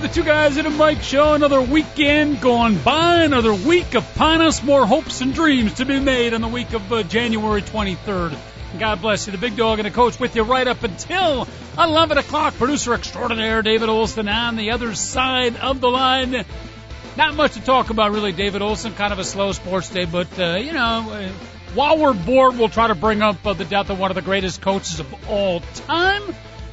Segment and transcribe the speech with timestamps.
[0.00, 1.34] The Two Guys and a Mic Show.
[1.34, 4.62] Another weekend gone by, another week upon us.
[4.62, 8.38] More hopes and dreams to be made on the week of uh, January 23rd.
[8.78, 9.32] God bless you.
[9.32, 12.54] The big dog and the coach with you right up until 11 o'clock.
[12.54, 16.44] Producer extraordinaire David Olson on the other side of the line.
[17.16, 18.94] Not much to talk about, really, David Olson.
[18.94, 21.28] Kind of a slow sports day, but, uh, you know, uh,
[21.74, 24.22] while we're bored, we'll try to bring up uh, the death of one of the
[24.22, 26.22] greatest coaches of all time.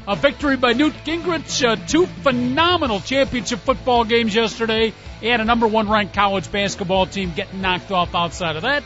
[0.08, 4.93] A victory by Newt Gingrich, uh, two phenomenal championship football games yesterday,
[5.24, 8.84] and a number one ranked college basketball team getting knocked off outside of that.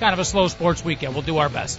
[0.00, 1.14] Kind of a slow sports weekend.
[1.14, 1.78] We'll do our best.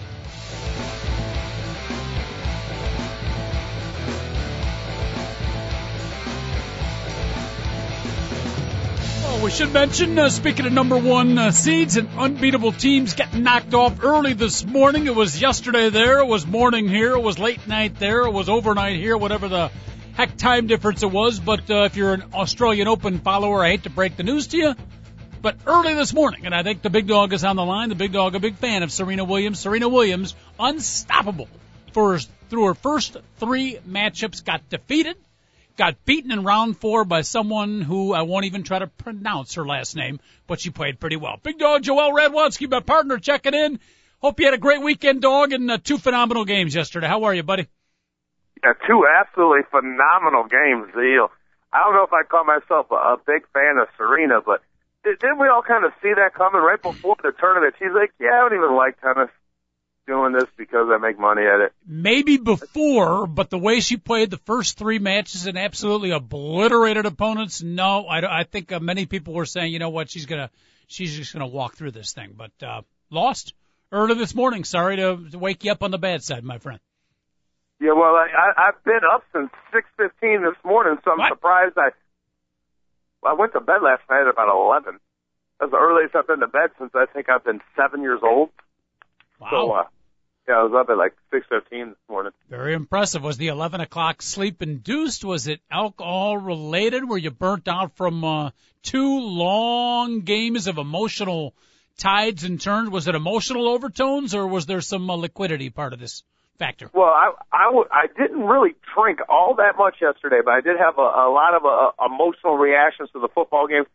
[9.41, 13.73] We should mention, uh, speaking of number one uh, seeds and unbeatable teams getting knocked
[13.73, 15.07] off early this morning.
[15.07, 18.49] It was yesterday there, it was morning here, it was late night there, it was
[18.49, 19.71] overnight here, whatever the
[20.13, 21.39] heck time difference it was.
[21.39, 24.57] But uh, if you're an Australian Open follower, I hate to break the news to
[24.57, 24.75] you.
[25.41, 27.89] But early this morning, and I think the big dog is on the line.
[27.89, 29.59] The big dog, a big fan of Serena Williams.
[29.59, 31.47] Serena Williams, unstoppable
[31.93, 32.19] for
[32.49, 35.17] through her first three matchups, got defeated
[35.77, 39.65] got beaten in round four by someone who I won't even try to pronounce her
[39.65, 41.39] last name, but she played pretty well.
[41.41, 43.79] Big dog Joel Radwanski, my partner, checking in.
[44.19, 47.07] Hope you had a great weekend, dog, and uh, two phenomenal games yesterday.
[47.07, 47.67] How are you, buddy?
[48.63, 51.29] Yeah, two absolutely phenomenal games, Zeal.
[51.73, 54.61] I don't know if I call myself a, a big fan of Serena, but
[55.03, 57.75] didn't we all kind of see that coming right before the tournament?
[57.79, 59.31] She's like, yeah, I don't even like tennis
[60.11, 61.71] doing this because I make money at it.
[61.87, 67.63] Maybe before, but the way she played the first three matches and absolutely obliterated opponents,
[67.63, 70.49] no, I, I think uh, many people were saying, you know what, she's gonna,
[70.87, 73.53] she's just gonna walk through this thing, but uh, lost
[73.91, 74.65] early this morning.
[74.65, 76.79] Sorry to, to wake you up on the bad side, my friend.
[77.79, 81.29] Yeah, well, I, I, I've been up since six fifteen this morning, so I'm What?
[81.29, 81.77] surprised.
[81.77, 81.89] I
[83.25, 84.99] I went to bed last night at about eleven.
[85.59, 88.49] That's the earliest I've been to bed since I think I've been seven years old.
[89.39, 89.47] Wow.
[89.49, 89.83] So, uh,
[90.47, 92.31] yeah, I was up at like six fifteen this morning.
[92.49, 93.23] Very impressive.
[93.23, 95.23] Was the 11 o'clock sleep induced?
[95.23, 97.07] Was it alcohol related?
[97.07, 98.49] Were you burnt out from uh,
[98.83, 101.53] two long games of emotional
[101.97, 102.89] tides and turns?
[102.89, 106.23] Was it emotional overtones or was there some uh, liquidity part of this
[106.57, 106.89] factor?
[106.93, 110.77] Well, I I, w- I didn't really drink all that much yesterday, but I did
[110.77, 113.85] have a, a lot of uh, emotional reactions to the football game,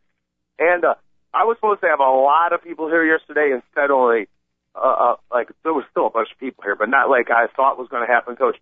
[0.59, 0.95] and uh,
[1.35, 3.53] I was supposed to have a lot of people here yesterday.
[3.53, 4.29] Instead, only
[4.77, 7.47] uh, uh, like there was still a bunch of people here, but not like I
[7.55, 8.57] thought was going to happen, Coach.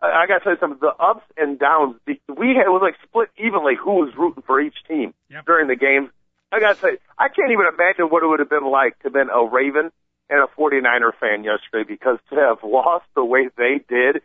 [0.00, 0.78] I, I got to tell you something.
[0.80, 4.42] The ups and downs, the, we had it was like split evenly who was rooting
[4.46, 5.44] for each team Yep.
[5.46, 6.10] during the game.
[6.52, 9.04] I got to say, I can't even imagine what it would have been like to
[9.04, 9.92] have been a Raven
[10.28, 14.22] and a 49er fan yesterday because to have lost the way they did,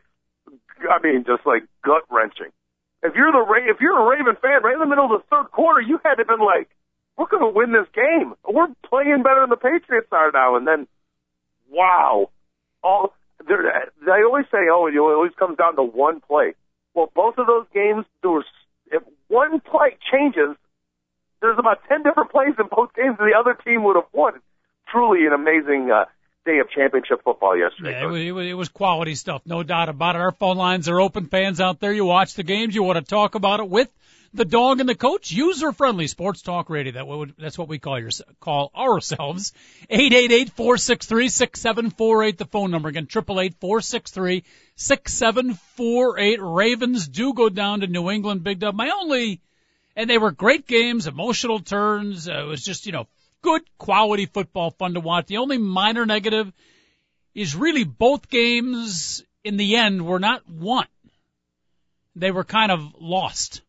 [0.89, 2.49] I mean, just like gut wrenching.
[3.03, 5.25] If you're the Ra- if you're a Raven fan, right in the middle of the
[5.29, 6.69] third quarter, you had to have been like,
[7.17, 8.33] we're going to win this game.
[8.47, 10.55] We're playing better than the Patriots are now.
[10.57, 10.87] And then,
[11.69, 12.29] wow,
[12.83, 13.13] all
[13.47, 16.53] they always say, oh, it always comes down to one play.
[16.93, 18.45] Well, both of those games, there was
[18.91, 20.55] if one play changes,
[21.41, 24.33] there's about ten different plays in both games, the other team would have won.
[24.87, 26.05] Truly an amazing uh,
[26.45, 27.91] day of championship football yesterday.
[27.91, 30.21] Yeah, it was, it, was, it was quality stuff, no doubt about it.
[30.21, 31.25] Our phone lines are open.
[31.25, 33.89] Fans out there, you watch the games, you want to talk about it with
[34.35, 35.31] the dog and the coach.
[35.31, 36.93] User friendly sports talk radio.
[36.93, 39.53] That would, that's what we call your, call ourselves.
[39.89, 42.37] Eight eight eight four six three six seven four eight.
[42.37, 43.07] The phone number again.
[43.07, 44.43] Triple eight four six three
[44.75, 46.39] six seven four eight.
[46.41, 48.43] Ravens do go down to New England.
[48.43, 48.75] Big Dub.
[48.75, 49.41] My only,
[49.95, 52.27] and they were great games, emotional turns.
[52.27, 53.07] Uh, it was just you know
[53.45, 55.27] good quality football, fun to watch.
[55.27, 56.51] The only minor negative
[57.33, 60.87] is really both games in the end were not won.
[62.15, 63.61] They were kind of lost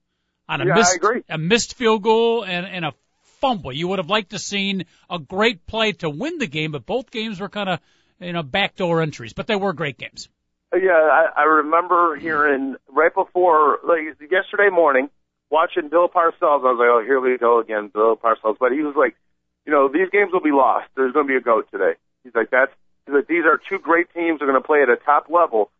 [0.49, 2.95] on a Yeah, missed a missed field goal and, and a
[3.41, 3.73] fumble.
[3.73, 7.11] You would have liked to seen a great play to win the game, but both
[7.11, 7.81] games were kind of
[8.19, 9.35] you know backdoor entries.
[9.35, 10.29] But they were great games.
[10.73, 15.11] Yeah, I, I remember hearing right before, like yesterday morning,
[15.51, 16.65] watching Bill Parcells.
[16.65, 18.57] I was like, oh, here we go again, Bill Parcells.
[18.59, 19.17] But he was like,
[19.67, 20.87] you know, these games will be lost.
[20.97, 21.99] There's going to be a goat today.
[22.23, 22.73] He's like, that's
[23.05, 24.39] he's like, these are two great teams.
[24.39, 25.71] They're going to play at a top level.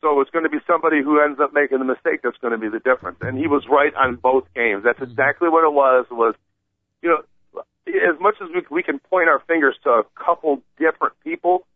[0.00, 2.58] So it's going to be somebody who ends up making the mistake that's going to
[2.58, 3.18] be the difference.
[3.20, 4.82] And he was right on both games.
[4.84, 5.10] That's mm-hmm.
[5.10, 6.06] exactly what it was.
[6.10, 6.34] Was
[7.02, 11.14] you know, as much as we, we can point our fingers to a couple different
[11.24, 11.66] people,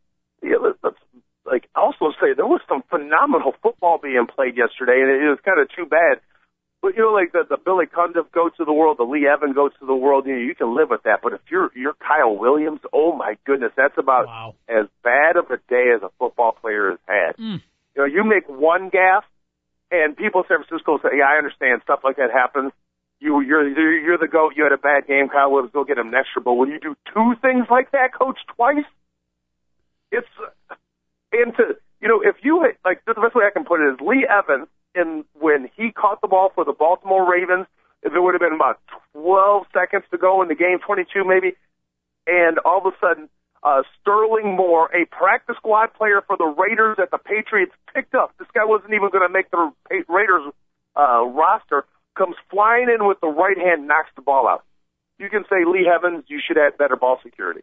[0.43, 0.99] yeah, let's, let's
[1.47, 5.61] like also say there was some phenomenal football being played yesterday, and it was kind
[5.61, 6.19] of too bad.
[6.83, 9.55] But you know, like the, the Billy Cundiff goes to the world, the Lee Evans
[9.55, 10.27] goes to the world.
[10.27, 11.21] You know, you can live with that.
[11.23, 14.55] But if you're you're Kyle Williams, oh my goodness, that's about Wow.
[14.69, 17.37] as bad of a day as a football player has had.
[17.37, 17.63] Mm.
[17.95, 19.25] You know, you make one gaff,
[19.93, 22.73] and people in San Francisco say, "Yeah, I understand stuff like that happens."
[23.21, 24.55] You, you're you're you're the goat.
[24.57, 25.71] You had a bad game, Kyle Williams.
[25.73, 26.43] Go get him next year.
[26.43, 28.85] But when you do two things like that, coach, twice,
[30.11, 30.27] it's
[31.31, 34.01] and to you know if you like the best way I can put it is
[34.01, 37.67] Lee Evans in when he caught the ball for the Baltimore Ravens.
[38.03, 38.81] It would have been about
[39.15, 41.55] 12 seconds to go in the game, 22 maybe,
[42.27, 43.29] and all of a sudden
[43.63, 48.35] uh, Sterling Moore, a practice squad player for the Raiders that the Patriots picked up.
[48.39, 49.71] This guy wasn't even going to make the
[50.09, 50.53] Raiders
[50.97, 51.85] uh, roster.
[52.19, 54.65] Comes flying in with the right hand, knocks the ball out.
[55.19, 57.61] You can say Lee Evans, you should have better ball security.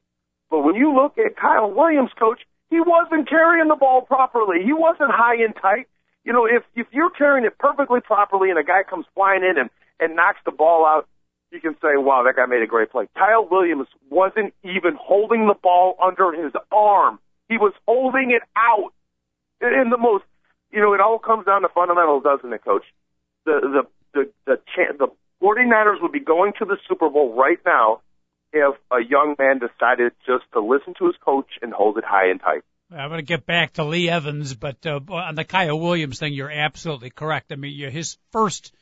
[0.49, 4.63] But when you look at Kyle Williams, coach, he wasn't carrying the ball properly.
[4.63, 5.87] He wasn't high and tight.
[6.25, 9.57] You know, if if you're carrying it perfectly properly and a guy comes flying in
[9.57, 9.69] and
[9.99, 11.07] and knocks the ball out,
[11.51, 13.07] you can say, wow, that guy made a great play.
[13.15, 17.19] Kyle Williams wasn't even holding the ball under his arm.
[17.47, 18.91] He was holding it out.
[19.61, 20.23] In the most,
[20.71, 22.85] you know, it all comes down to fundamentals, doesn't it, coach?
[23.45, 23.83] The, the,
[24.13, 25.07] the, the, chan the
[25.41, 28.01] 49ers would be going to the Super Bowl right now
[28.53, 32.29] if a young man decided just to listen to his coach and hold it high
[32.29, 32.61] and tight.
[32.91, 36.33] I'm going to get back to Lee Evans, but uh, on the Kyle Williams thing,
[36.33, 37.51] you're absolutely correct.
[37.51, 38.73] I mean, his first,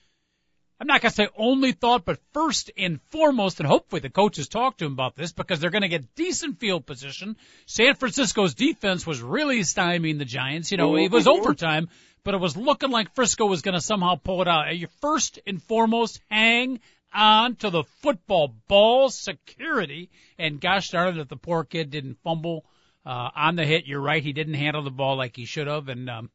[0.79, 4.47] I'm not going to say only thought, but first and foremost, and hopefully the coaches
[4.47, 7.35] talk to him about this because they're going to get decent field position.
[7.65, 10.71] San Francisco's defense was really stymieing the Giants.
[10.71, 11.39] You know, it was Mhm.
[11.39, 11.89] overtime,
[12.23, 14.73] but it was looking like Frisco was going to somehow pull it out.
[14.77, 16.79] You first and foremost hang
[17.13, 22.19] on to the football ball security, and gosh darn it, if the poor kid didn't
[22.23, 22.63] fumble
[23.07, 23.85] uh, on the hit.
[23.85, 24.21] You're right.
[24.21, 25.87] He didn't handle the ball like he should have.
[25.87, 26.29] And, um,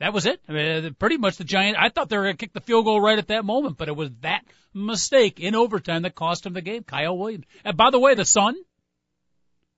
[0.00, 0.40] that was it.
[0.48, 2.84] I mean, pretty much the Giants, I thought they were going to kick the field
[2.84, 4.42] goal right at that moment, but it was that
[4.74, 6.82] mistake in overtime that cost him the game.
[6.82, 7.44] Kyle Williams.
[7.64, 8.56] And by the way, the son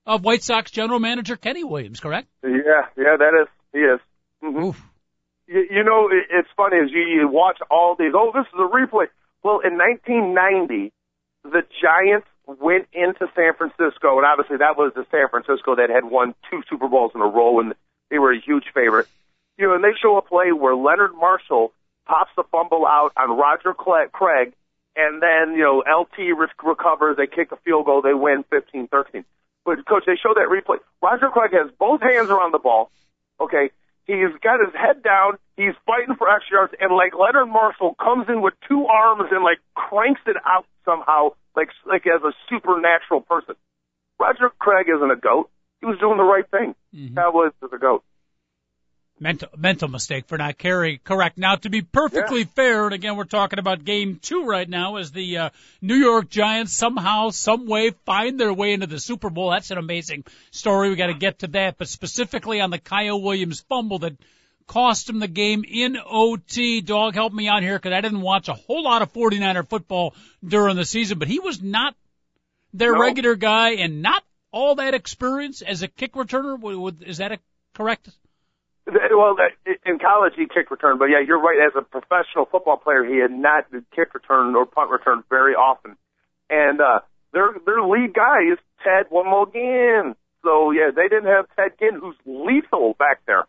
[0.06, 2.28] of White Sox general manager Kenny Williams, correct?
[2.42, 4.00] Yeah, yeah, that is, he is.
[4.40, 4.82] hmm Oof.
[5.46, 8.12] You, you know, it, it's funny as you, you watch all these.
[8.14, 9.06] Oh, this is a replay.
[9.42, 10.92] Well, in 1990,
[11.44, 16.04] the Giants went into San Francisco, and obviously that was the San Francisco that had
[16.04, 17.74] won two Super Bowls in a row, and
[18.10, 19.06] they were a huge favorite.
[19.58, 21.72] You know, and they show a play where Leonard Marshall
[22.06, 24.52] pops the fumble out on Roger Craig,
[24.94, 29.24] and then you know LT re- recovers, they kick a field goal, they win 15-13.
[29.64, 30.78] But coach, they show that replay.
[31.02, 32.90] Roger Craig has both hands around the ball.
[33.40, 33.70] Okay,
[34.06, 38.28] he's got his head down, he's fighting for extra yards, and like Leonard Marshall comes
[38.28, 43.22] in with two arms and like cranks it out somehow, like like as a supernatural
[43.22, 43.54] person.
[44.20, 45.50] Roger Craig isn't a goat.
[45.80, 46.74] He was doing the right thing.
[46.94, 47.14] Mhm.
[47.16, 48.02] That was the goat.
[49.18, 50.98] Mental, mental mistake for not carrying.
[51.02, 51.38] Correct.
[51.38, 55.10] Now, to be perfectly fair, and again, we're talking about game two right now, as
[55.10, 55.50] the uh,
[55.80, 59.50] New York Giants somehow, some way, find their way into the Super Bowl.
[59.52, 60.90] That's an amazing story.
[60.90, 61.78] We got to get to that.
[61.78, 64.18] But specifically on the Kyle Williams fumble that
[64.66, 66.80] cost him the game in OT.
[66.80, 70.14] Dog, help me out here because I didn't watch a whole lot of 49er football
[70.44, 71.94] during the season, but he was not
[72.72, 73.00] their No.
[73.00, 77.02] regular guy and not all that experience as a kick returner.
[77.06, 77.38] Is that a
[77.74, 78.08] correct?
[78.86, 81.58] Well, that- in college he kicked return, but yeah, you're right.
[81.66, 85.96] As a professional football player, he had not kick return or punt return very often.
[86.48, 87.00] And uh,
[87.32, 90.14] their their lead guy is Ted Wimogian.
[90.44, 93.46] So yeah, they didn't have Ted Ginn, who's lethal back there.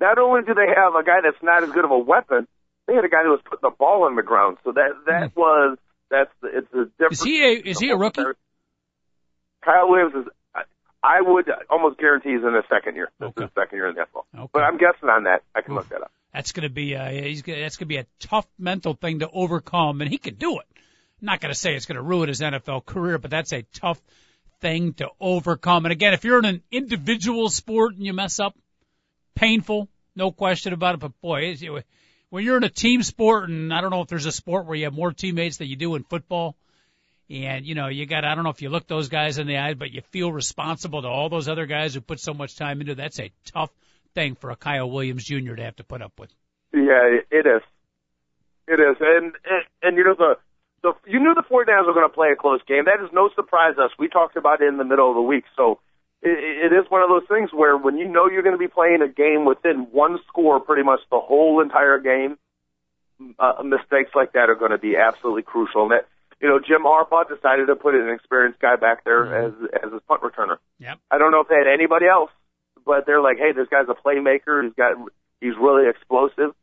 [0.00, 2.46] Not only do they have a guy that's not as good of a weapon,
[2.86, 4.58] they had a guy who was putting the ball on the ground.
[4.64, 5.78] So that that was
[6.10, 7.12] that's the, it's a different.
[7.12, 8.22] Is he a is he a rookie?
[9.64, 10.32] Kyle Williams is.
[10.54, 10.62] I-
[11.02, 13.10] I would almost guarantee he's in his second year.
[13.20, 13.44] This Okay.
[13.44, 14.24] is his second year in the NFL.
[14.36, 14.50] Okay.
[14.52, 15.42] But I'm guessing on that.
[15.54, 16.10] I can look that up.
[16.34, 19.20] That's going to be uh, he's gonna, that's going to be a tough mental thing
[19.20, 20.66] to overcome, and he can do it.
[21.20, 23.62] I'm not going to say it's going to ruin his NFL career, but that's a
[23.74, 24.00] tough
[24.60, 25.84] thing to overcome.
[25.86, 28.54] And again, if you're in an individual sport and you mess up,
[29.38, 31.00] painful, no question about it.
[31.00, 31.62] But boy, it's,
[32.30, 34.76] when you're in a team sport, and I don't know if there's a sport where
[34.76, 36.56] you have more teammates than you do in football.
[37.30, 39.58] And you know, you got I don't know if you look those guys in the
[39.58, 42.80] eye, but you feel responsible to all those other guys who put so much time
[42.80, 42.96] into it.
[42.96, 43.70] That's a tough
[44.14, 45.54] thing for a Kyle Williams Jr.
[45.54, 46.30] to have to put up with.
[46.72, 47.62] Yeah, it is.
[48.66, 50.36] It is, and and, and you know the
[50.82, 52.86] the you knew the 49ers were going to play a close game.
[52.86, 53.90] That is no surprise to us.
[53.98, 55.80] We talked about it in the middle of the week, so
[56.22, 58.68] it, it is one of those things where when you know you're going to be
[58.68, 62.38] playing a game within one score, pretty much the whole entire game,
[63.38, 65.82] uh, mistakes like that are going to be absolutely crucial.
[65.82, 66.06] And that
[66.40, 69.46] you know, Jim Harbaugh decided to put an experienced guy back there Mhm.
[69.46, 70.58] as as his punt returner.
[70.78, 70.98] Yep.
[71.10, 72.30] I don't know if they had anybody else,
[72.86, 74.62] but they're like, hey, this guy's a playmaker.
[74.62, 74.96] He's got
[75.40, 76.54] he's really explosive.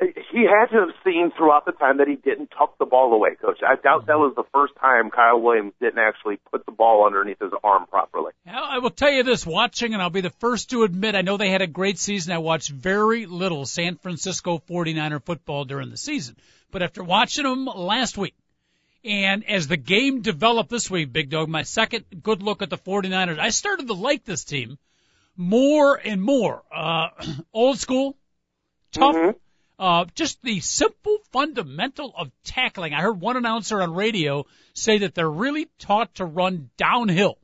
[0.00, 3.34] He had to have seen throughout the time that he didn't tuck the ball away,
[3.34, 3.58] coach.
[3.62, 7.38] I doubt that was the first time Kyle Williams didn't actually put the ball underneath
[7.38, 8.32] his arm properly.
[8.46, 11.36] I will tell you this, watching, and I'll be the first to admit, I know
[11.36, 12.32] they had a great season.
[12.32, 16.36] I watched very little San Francisco 49er football during the season.
[16.70, 18.34] But after watching them last week,
[19.04, 22.78] and as the game developed this week, Big Dog, my second good look at the
[22.78, 24.78] 49ers, I started to like this team
[25.36, 26.62] more and more.
[26.74, 27.08] Uh,
[27.52, 28.16] old school,
[28.92, 29.34] tough, Mhm.
[29.80, 32.92] Uh, just the simple fundamental of tackling.
[32.92, 34.44] I heard one announcer on radio
[34.74, 37.38] say that they're really taught to run downhill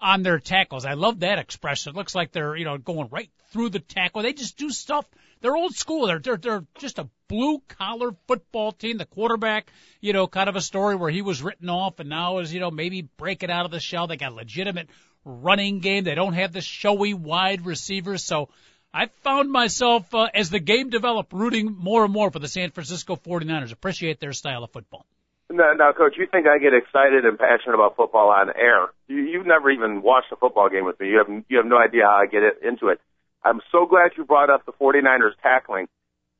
[0.00, 0.84] on their tackles.
[0.84, 1.90] I love that expression.
[1.90, 4.22] It looks like they're, you know, going right through the tackle.
[4.22, 5.04] They just do stuff.
[5.40, 6.06] They're old school.
[6.06, 8.98] They're, they're, they're just a blue collar football team.
[8.98, 9.68] The quarterback,
[10.00, 12.60] you know, kind of a story where he was written off and now is, you
[12.60, 14.06] know, maybe breaking out of the shell.
[14.06, 14.90] They got a legitimate
[15.24, 16.04] running game.
[16.04, 18.22] They don't have the showy wide receivers.
[18.22, 18.50] So
[18.94, 22.70] I found myself, uh, as the game developed, rooting more and more for the San
[22.70, 23.72] Francisco 49ers.
[23.72, 25.04] Appreciate their style of football.
[25.50, 28.86] Now, now, coach, you think I get excited and passionate about football on air?
[29.08, 31.08] You, you've never even watched a football game with me.
[31.08, 33.00] You have you have no idea how I get it, into it.
[33.42, 35.88] I'm so glad you brought up the 49ers tackling,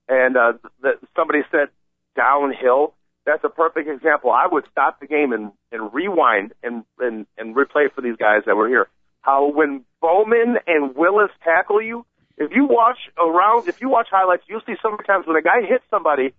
[0.08, 1.68] and uh, that somebody said
[2.16, 2.94] downhill.
[3.26, 4.30] That's a perfect example.
[4.30, 8.42] I would stop the game and, and rewind and, and and replay for these guys
[8.46, 8.88] that were here.
[9.20, 14.42] How when Bowman and Willis tackle you, if you watch around, if you watch highlights,
[14.48, 16.34] you'll see sometimes when a guy hits somebody,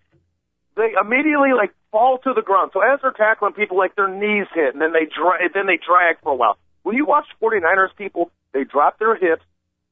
[0.76, 2.72] they immediately like fall to the ground.
[2.74, 5.80] So as they're tackling people, like their knees hit, and then they dra- then they
[5.80, 6.58] drag for a while.
[6.84, 9.44] When you watch 49ers people, they drop their hips,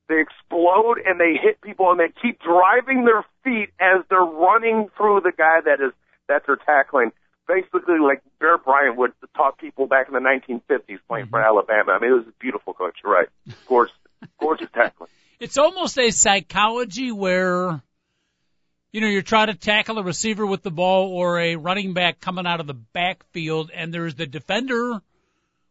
[0.10, 4.90] they explode, and they hit people, and they keep driving their feet as they're running
[4.98, 5.94] through the guy that is
[6.28, 7.12] that they're tackling.
[7.48, 11.48] Basically, like Bear Bryant would taught people back in the 1950s playing for mm-hmm.
[11.48, 11.94] Alabama.
[11.94, 12.98] I mean, it was a beautiful coach.
[13.04, 13.28] Right.
[13.68, 13.96] Gorgeous,
[14.40, 15.10] gorgeous tackling.
[15.40, 17.82] It's almost a psychology where
[18.92, 22.20] you know you're trying to tackle a receiver with the ball or a running back
[22.20, 25.02] coming out of the backfield and there's the defender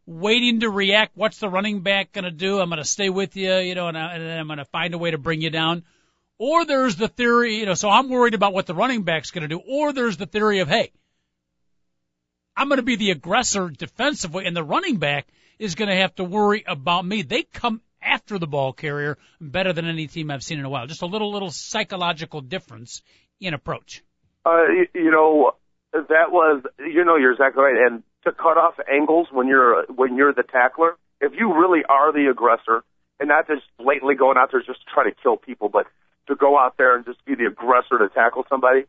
[0.05, 1.15] waiting to react.
[1.15, 2.59] What's the running back going to do?
[2.59, 4.65] I'm going to stay with you you know and, I, and then i'm going to
[4.65, 5.83] find a way to bring you down.
[6.37, 9.47] Or there's the theory you know so i'm worried about what the running back's going
[9.47, 9.61] to do.
[9.65, 10.91] Or there's the theory of hey
[12.55, 15.27] i'm going to be the aggressor defensively and the running back
[15.59, 17.21] is going to have to worry about me.
[17.21, 20.87] They come after the ball carrier better than any team I've seen in a while.
[20.87, 23.01] Just a little little psychological difference
[23.39, 24.03] in approach.
[24.45, 25.53] Uh, you, you know,
[25.93, 27.87] that was, you know, you're exactly right.
[27.87, 32.11] And to cut off angles when you're when you're the tackler, if you really are
[32.11, 32.83] the aggressor,
[33.19, 35.87] and not just blatantly going out there just to try to kill people, but
[36.27, 38.85] to go out there and just be the aggressor to tackle somebody,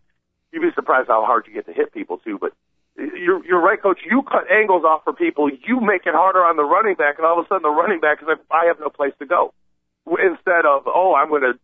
[0.52, 2.38] you'd be surprised how hard you get to hit people too.
[2.40, 2.52] But
[2.96, 3.98] you're you're right, coach.
[4.08, 5.50] You cut angles off for people.
[5.50, 8.00] You make it harder on the running back, and all of a sudden the running
[8.00, 9.52] back is like, I have no place to go.
[10.06, 11.54] Instead of, oh, I'm going to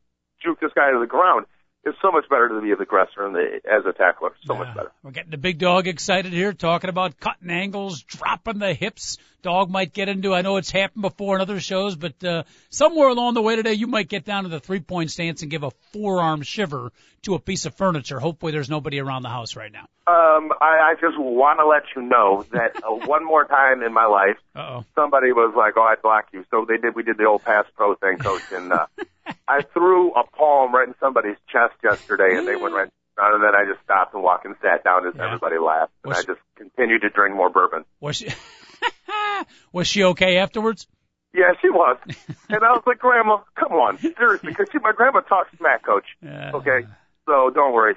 [0.42, 1.46] juke this guy to the ground.
[1.84, 4.32] It's so much better to be the aggressor and the, as a tackler.
[4.44, 4.92] So much better.
[5.02, 9.16] We're getting the big dog excited here, talking about cutting angles, dropping the hips.
[9.42, 10.34] Dog might get into.
[10.34, 13.72] I know it's happened before in other shows, but uh, somewhere along the way today,
[13.74, 16.92] you might get down to the three point stance and give a forearm shiver
[17.22, 18.18] to a piece of furniture.
[18.18, 19.86] Hopefully, there's nobody around the house right now.
[20.06, 23.92] Um, I, I just want to let you know that uh, one more time in
[23.92, 24.84] my life, Uh oh.
[24.94, 26.94] somebody was like, "Oh, I'd block you." So they did.
[26.94, 28.86] We did the old pass pro thing, coach, and uh,
[29.48, 32.88] I threw a palm right in somebody's chest yesterday, and they went right.
[33.22, 35.26] And then I just stopped and walked and sat down as Yeah.
[35.26, 37.84] everybody laughed, and Was- I just continued to drink more bourbon.
[38.00, 38.28] Was she?
[39.72, 40.86] was she okay afterwards?
[41.32, 41.96] Yeah, she was,
[42.48, 46.06] and I was like, "Grandma, come on, seriously," because my grandma talks smack, coach.
[46.22, 46.52] Yeah.
[46.54, 46.86] Okay,
[47.26, 47.94] so don't worry,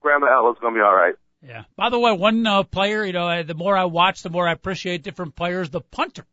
[0.00, 1.14] Grandma Ella's gonna be all right.
[1.46, 1.64] Yeah.
[1.76, 4.48] By the way, one uh, player, you know, uh, the more I watch, the more
[4.48, 5.68] I appreciate different players.
[5.68, 6.24] The punter,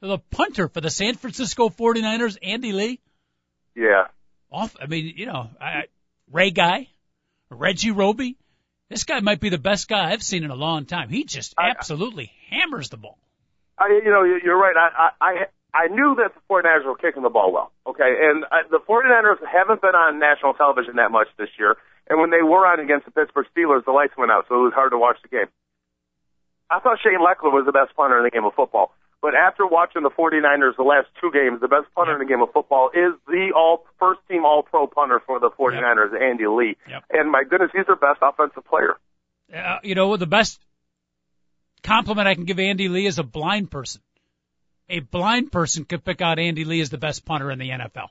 [0.00, 3.00] the punter for the San Francisco 49ers, Andy Lee.
[3.74, 4.06] Yeah,
[4.52, 4.76] Off.
[4.80, 5.84] I mean, you know, I,
[6.30, 6.88] Ray Guy,
[7.50, 8.36] Reggie Roby.
[8.90, 11.08] This guy might be the best guy I've seen in a long time.
[11.08, 13.18] He just I- absolutely hammers the ball.
[13.82, 14.76] I, you know, you- you're right.
[14.76, 15.32] I, I, I,
[15.74, 17.72] I knew that the 49ers were kicking the ball well.
[17.86, 21.76] Okay, and uh, the 49ers haven't been on national television that much this year.
[22.10, 24.64] And when they were on against the Pittsburgh Steelers, the lights went out, so it
[24.64, 25.46] was hard to watch the game.
[26.70, 28.92] I thought Shane Lechler was the best punter in the game of football.
[29.20, 32.42] But after watching the 49ers the last two games, the best punter in the game
[32.42, 36.76] of football is the all first team all pro punter for the 49ers, Andy Lee.
[36.88, 37.04] Yep.
[37.10, 38.96] And my goodness, he's their best offensive player.
[39.54, 40.60] Uh, you know, the best
[41.82, 44.00] compliment I can give Andy Lee is a blind person.
[44.88, 48.08] A blind person could pick out Andy Lee as the best punter in the NFL.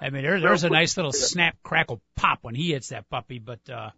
[0.00, 3.38] I mean, there, there's a nice little snap, crackle, pop when he hits that puppy.
[3.38, 3.90] But uh,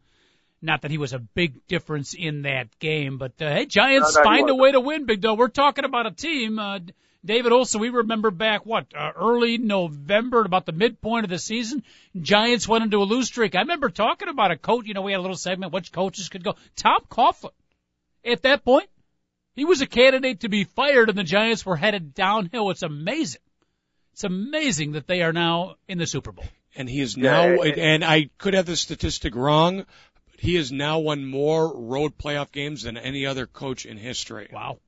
[0.63, 4.23] Not that he was a big difference in that game, but uh, hey, Giants No,
[4.23, 5.39] no, find a way to win, Big Dog.
[5.39, 6.79] We're talking about a team, uh,
[7.25, 7.81] David Olson.
[7.81, 11.83] We remember back what uh, early November, about the midpoint of the season,
[12.21, 13.57] Giants went into a lose streak.
[13.57, 14.87] I remember talking about a coach.
[14.87, 16.55] You know, we had a little segment which coaches could go.
[16.77, 17.51] Tom Coughlin,
[18.27, 18.89] at that point,
[19.55, 22.71] he was a candidate to be fired, and the Giants were headed downhill.
[22.71, 23.41] It's amazing.
[24.13, 26.47] It's amazing that they are now in the Super Bowl.
[26.75, 29.85] and he is now, and I could have the statistic wrong,
[30.31, 34.49] but he has now won more road playoff games than any other coach in history.
[34.53, 34.79] Wow.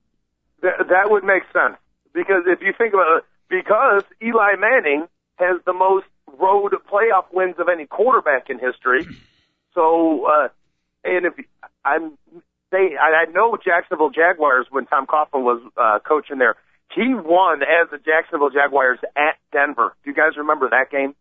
[0.61, 1.77] That, that would make sense
[2.13, 7.55] because if you think about it, because Eli Manning has the most road playoff wins
[7.57, 9.07] of any quarterback in history.
[9.75, 10.47] So, uh,
[11.03, 11.33] and if
[11.85, 12.17] I'm,
[12.71, 16.55] they, I, I know Jacksonville Jaguars when Tom Coughlin was uh, coaching there.
[16.95, 19.95] He won as the Jacksonville Jaguars at Denver.
[20.03, 21.13] Do you guys remember that game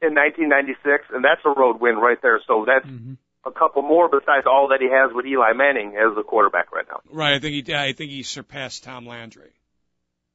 [0.00, 1.04] in 1996?
[1.14, 2.40] And that's a road win right there.
[2.46, 3.16] So that's Mhm.
[3.46, 6.86] a couple more besides all that he has with Eli Manning as the quarterback right
[6.88, 7.00] now.
[7.10, 7.34] Right.
[7.34, 9.52] I think he, I think he surpassed Tom Landry.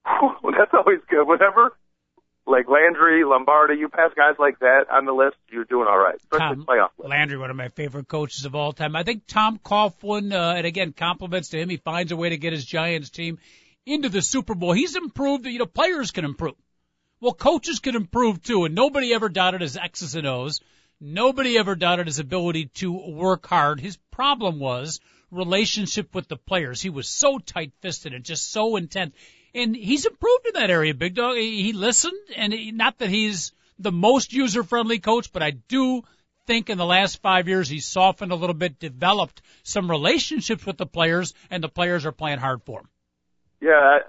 [0.05, 1.25] Well, that's always good.
[1.27, 1.75] Whenever,
[2.47, 6.15] like Landry, Lombardi, you pass guys like that on the list, you're doing all right.
[6.15, 7.09] Especially Tom playoff list.
[7.09, 8.95] Landry, one of my favorite coaches of all time.
[8.95, 11.69] I think Tom Coughlin, uh, and again, compliments to him.
[11.69, 13.37] He finds a way to get his Giants team
[13.85, 14.71] into the Super Bowl.
[14.71, 15.45] He's improved.
[15.45, 16.55] You know, players can improve.
[17.19, 20.61] Well, coaches can improve too, and nobody ever doubted his X's and O's.
[21.01, 23.79] Nobody ever doubted his ability to work hard.
[23.79, 24.99] His problem was
[25.31, 26.81] relationship with the players.
[26.81, 29.13] He was so tight-fisted and just so intent.
[29.53, 31.35] And he's improved in that area, Big Dog.
[31.35, 36.03] He, he listened, and he, not that he's the most user-friendly coach, but I do
[36.45, 40.77] think in the last five years he's softened a little bit, developed some relationships with
[40.77, 42.89] the players, and the players are playing hard for him.
[43.61, 43.99] Yeah,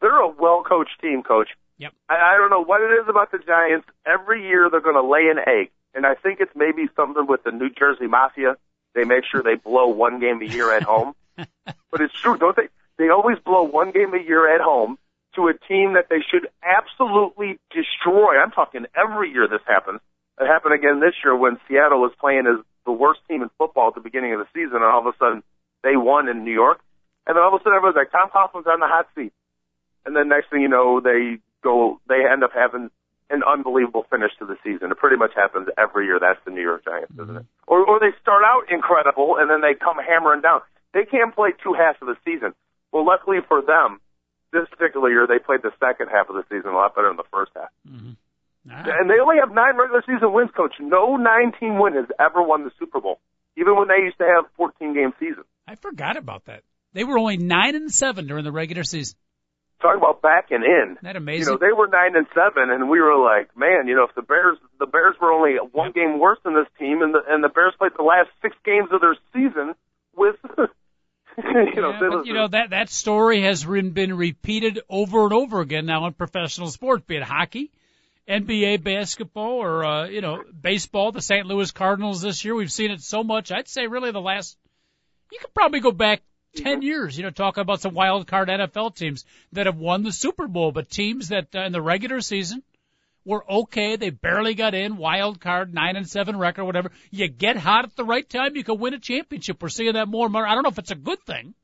[0.00, 1.48] they're a well-coached team, coach.
[1.78, 1.92] Yep.
[2.08, 3.86] I, I don't know what it is about the Giants.
[4.06, 7.42] Every year they're going to lay an egg, and I think it's maybe something with
[7.42, 8.56] the New Jersey Mafia.
[8.94, 12.56] They make sure they blow one game a year at home, but it's true, don't
[12.56, 12.68] they?
[13.00, 14.98] They always blow one game a year at home
[15.34, 18.36] to a team that they should absolutely destroy.
[18.36, 20.00] I'm talking every year this happens.
[20.38, 23.88] It happened again this year when Seattle was playing as the worst team in football
[23.88, 25.42] at the beginning of the season, and all of a sudden
[25.82, 26.84] they won in New York.
[27.26, 29.32] And then all of a sudden everyone's like, Tom Coughlin's on the hot seat.
[30.04, 32.90] And then next thing you know, they go, they end up having
[33.32, 34.92] an unbelievable finish to the season.
[34.92, 36.20] It pretty much happens every year.
[36.20, 37.48] That's the New York Giants, isn't it?
[37.48, 37.64] Mm-hmm.
[37.72, 40.60] Or, or they start out incredible and then they come hammering down.
[40.92, 42.52] They can't play two halves of the season.
[42.92, 44.00] Well, luckily for them,
[44.52, 47.16] this particular year they played the second half of the season a lot better than
[47.16, 47.70] the first half.
[47.88, 48.12] Mm-hmm.
[48.70, 49.00] All right.
[49.00, 50.74] And they only have nine regular season wins, coach.
[50.80, 53.20] No nine team win has ever won the Super Bowl,
[53.56, 55.46] even when they used to have 14 game seasons.
[55.66, 56.62] I forgot about that.
[56.92, 59.16] They were only nine and seven during the regular season.
[59.80, 60.98] Talk about backing in.
[61.00, 61.54] Isn't that You amazing?
[61.54, 64.20] know, they were nine and seven, and we were like, man, you know, if the
[64.20, 67.48] Bears, the Bears were only one game worse than this team, and the and the
[67.48, 69.74] Bears played the last six games of their season you
[71.80, 75.86] know, Yeah, but you know that that story has been repeated over and over again
[75.86, 77.70] now in professional sports, be it hockey,
[78.28, 81.12] NBA basketball, or uh, you know baseball.
[81.12, 81.46] The St.
[81.46, 83.52] Louis Cardinals this year, we've seen it so much.
[83.52, 84.56] I'd say really the last,
[85.32, 86.22] you could probably go back
[86.54, 87.16] ten years.
[87.16, 90.72] You know, talking about some wild card NFL teams that have won the Super Bowl,
[90.72, 92.62] but teams that uh, in the regular season
[93.24, 93.96] were okay.
[93.96, 96.90] They barely got in, wild card, nine and seven record, whatever.
[97.10, 99.62] You get hot at the right time, you can win a championship.
[99.62, 100.46] We're seeing that more and more.
[100.46, 101.54] I don't know if it's a good thing,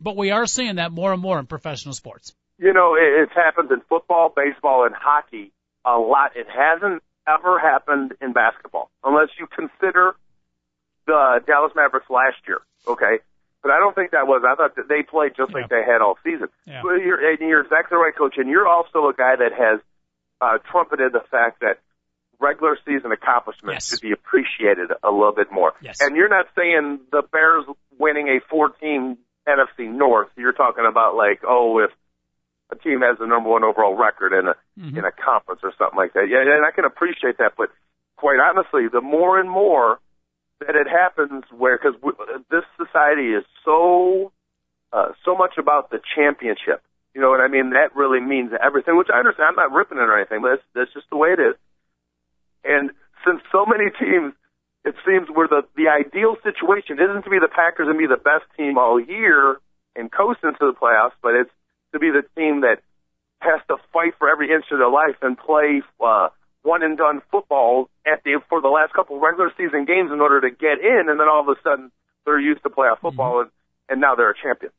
[0.00, 2.34] but we are seeing that more and more in professional sports.
[2.58, 5.52] you know, it, it's happened in football, baseball, and hockey
[5.84, 6.32] a lot.
[6.36, 10.14] It hasn't ever happened in basketball, unless you consider
[11.06, 12.60] the Dallas Mavericks last year.
[12.86, 13.18] Okay,
[13.62, 14.42] but I don't think that was.
[14.46, 16.48] I thought that they played just like they had all season.
[16.66, 16.82] Yeah.
[16.82, 18.34] But you're, and you're exactly right, coach.
[18.38, 19.80] And you're also a guy that has
[20.40, 21.78] uh, trumpeted the fact that
[22.40, 23.88] regular season accomplishments Yes.
[23.90, 25.72] should be appreciated a little bit more.
[25.82, 25.96] Yes.
[26.00, 27.64] And you're not saying the Bears
[27.98, 30.28] winning a 14 NFC North.
[30.36, 31.90] You're talking about like, oh, if
[32.70, 34.96] a team has the number one overall record in a Mm-hmm.
[34.96, 36.28] in a conference or something like that.
[36.30, 37.70] Yeah, and I can appreciate that, but
[38.16, 39.98] quite honestly, the more and more
[40.60, 41.98] that it happens, where because
[42.48, 44.30] this society is so
[44.92, 46.80] uh, so much about the championship.
[47.12, 47.70] You know what I mean?
[47.70, 48.96] That really means everything.
[48.96, 49.48] Which I understand.
[49.50, 51.56] I'm not ripping it or anything, but that's, that's just the way it is.
[52.62, 52.90] And
[53.26, 54.32] since so many teams,
[54.84, 58.20] it seems where the the ideal situation isn't to be the Packers and be the
[58.20, 59.58] best team all year
[59.96, 61.50] and coast into the playoffs, but it's
[61.92, 62.80] to be the team that
[63.40, 66.28] has to fight for every inch of their life and play uh,
[66.62, 70.20] one and done football at the for the last couple of regular season games in
[70.20, 71.90] order to get in, and then all of a sudden
[72.24, 73.50] they're used to playoff football and
[73.88, 74.72] and now they're a champion.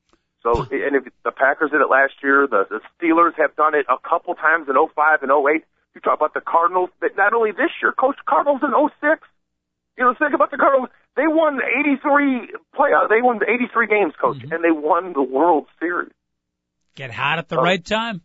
[0.43, 3.85] So and if the Packers did it last year, the, the Steelers have done it
[3.89, 5.65] a couple times in 05 and 08.
[5.95, 9.27] You talk about the Cardinals, but not only this year, Coach Cardinals in 06.
[9.99, 10.89] You know, think about the Cardinals.
[11.17, 12.89] they won 83 play.
[12.95, 14.53] Uh, they won 83 games, coach, Mm-hmm.
[14.53, 16.12] and they won the World Series.
[16.95, 17.63] Get hot at the Oh.
[17.63, 18.21] right time.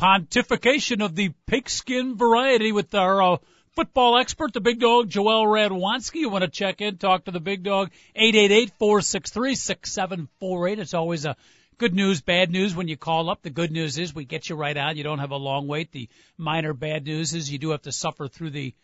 [0.00, 3.36] Pontification of the pigskin variety with our uh,
[3.74, 6.16] football expert, the big dog, Joel Radwanski.
[6.16, 10.78] You want to check in, talk to the big dog, 888-463-6748.
[10.78, 11.36] It's always a
[11.78, 13.42] good news, bad news when you call up.
[13.42, 14.96] The good news is we get you right out.
[14.96, 15.92] You don't have a long wait.
[15.92, 18.74] The minor bad news is you do have to suffer through the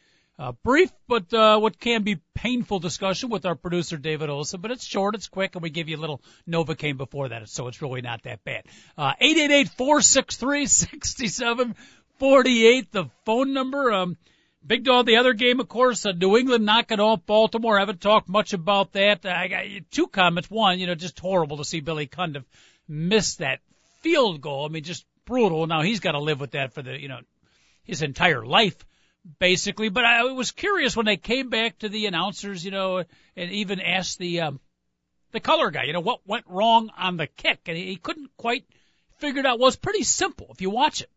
[0.40, 4.62] uh, brief, but uh, what can be painful discussion with our producer David Olson.
[4.62, 7.68] But it's short, it's quick, and we give you a little Novocaine before that, so
[7.68, 8.64] it's really not that bad.
[8.96, 11.76] Uh, eight eight eight four six three sixty seven
[12.18, 12.90] forty eight.
[12.90, 13.92] The phone number.
[13.92, 14.16] Um,
[14.66, 15.06] Big dog.
[15.06, 17.78] The other game, of course, uh, New England knocking off Baltimore.
[17.78, 19.24] I haven't talked much about that.
[19.24, 20.50] I got two comments.
[20.50, 22.44] One, you know, just horrible to see Billy Cundiff
[22.86, 23.60] miss that
[24.02, 24.66] field goal.
[24.66, 25.66] I mean, just brutal.
[25.66, 27.20] Now he's got to live with that for the, you know,
[27.84, 28.76] his entire life
[29.38, 29.88] basically.
[29.88, 33.04] But I was curious when they came back to the announcers, you know,
[33.36, 34.60] and even asked the um,
[35.32, 38.64] the color guy, you know, what went wrong on the kick, and he, couldn't quite
[39.18, 39.58] figure it out.
[39.58, 41.10] Well, it's pretty simple if you watch it.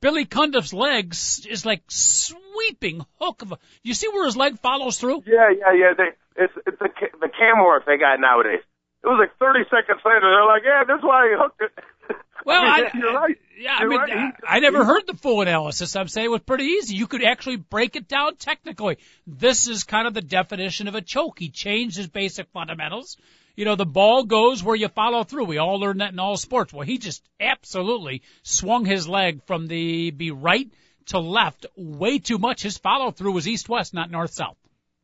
[0.00, 3.58] Billy Cundiff's legs is like sweeping hook of a.
[3.82, 5.24] You see where his leg follows through?
[5.26, 5.92] Yeah, yeah, yeah.
[5.96, 6.88] They, it's it's the
[7.20, 8.62] the cam work they got nowadays.
[9.02, 10.20] It was like 30 seconds later.
[10.20, 11.72] They're like, yeah, this is why he hooked it.
[12.42, 13.38] Well, I mean, I, you're right.
[13.58, 14.32] Yeah, You're mean, right.
[14.42, 15.94] I, I never heard the full analysis.
[15.94, 16.94] I'm saying it was pretty easy.
[16.94, 18.96] You could actually break it down technically.
[19.26, 21.38] This is kind of the definition of a choke.
[21.38, 23.18] He changed his basic fundamentals.
[23.56, 25.44] You know, the ball goes where you follow through.
[25.44, 26.72] We all learn that in all sports.
[26.72, 30.72] Well, he just absolutely swung his leg from the be right
[31.06, 32.62] to left way too much.
[32.62, 34.56] His follow through was east west, not north south.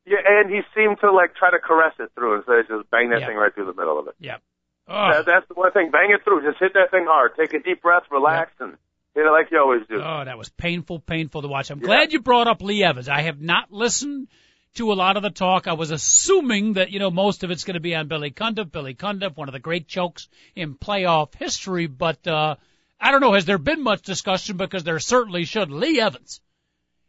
[0.07, 3.11] Yeah, and he seemed to like try to caress it through instead of just bang
[3.11, 3.27] that Yeah.
[3.27, 4.15] thing right through the middle of it.
[4.21, 4.41] Yep.
[4.89, 5.91] That, that's the one thing.
[5.91, 6.43] Bang it through.
[6.49, 7.33] Just hit that thing hard.
[7.37, 8.77] Take a deep breath, relax, and
[9.17, 9.97] hit it like you always do.
[10.01, 11.71] Oh, that was painful, painful to watch.
[11.71, 11.87] I'm Yeah.
[11.87, 13.09] glad you brought up Lee Evans.
[13.09, 14.29] I have not listened
[14.75, 15.67] to a lot of the talk.
[15.67, 18.71] I was assuming that, you know, most of it's going to be on Billy Cundiff.
[18.71, 22.55] Billy Cundiff, one of the great chokes in playoff history, but, uh,
[23.01, 25.71] I don't know, has there been much discussion because there certainly should.
[25.73, 26.41] Lee Evans,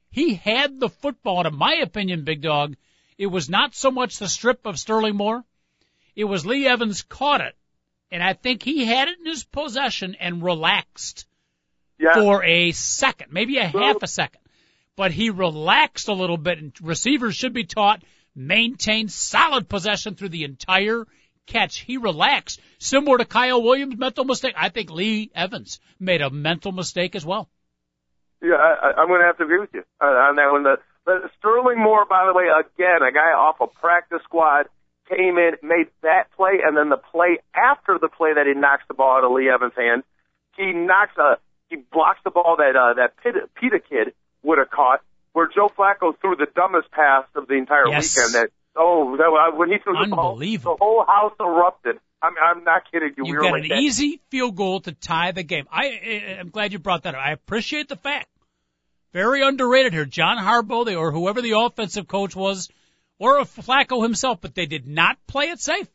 [0.09, 2.75] he had the football, and in my opinion, big dog,
[3.17, 5.43] it was not so much the strip of Sterling Moore.
[6.15, 7.55] It was Lee Evans caught it,
[8.11, 11.27] and I think he had it in his possession and relaxed
[11.99, 12.15] yeah.
[12.15, 14.41] for a second, maybe a half a second.
[14.95, 18.03] But he relaxed a little bit, and receivers should be taught
[18.35, 21.05] maintain solid possession through the entire
[21.47, 21.79] catch.
[21.79, 24.53] He relaxed, similar to Kyle Williams' mental mistake.
[24.55, 27.49] I think Lee Evans made a mental mistake as well.
[28.41, 30.63] Yeah, I, I'm going to have to agree with you uh, on that one.
[30.63, 34.67] The, the Sterling Moore, by the way, again, a guy off a practice squad
[35.09, 38.83] came in, made that play, and then the play after the play that he knocks
[38.89, 40.03] the ball out of Lee Evans' hand,
[40.57, 41.37] he knocks a
[41.69, 44.99] he blocks the ball that uh, that Pitta, Pitta kid would have caught,
[45.33, 48.15] where Joe Flacco threw the dumbest pass of the entire Yes.
[48.15, 48.33] weekend.
[48.35, 50.75] That oh, that, uh, when he threw the ball, Unbelievable.
[50.77, 51.97] the whole house erupted.
[52.21, 53.23] I'm I'm not kidding you.
[53.25, 53.79] You we were got like an that.
[53.79, 55.67] easy field goal to tie the game.
[55.71, 57.21] I, I I'm glad you brought that up.
[57.23, 58.27] I appreciate the fact.
[59.13, 60.05] Very underrated here.
[60.05, 62.69] John Harbaugh, or whoever the offensive coach was,
[63.19, 65.87] or Flacco himself, but they did not play it safe.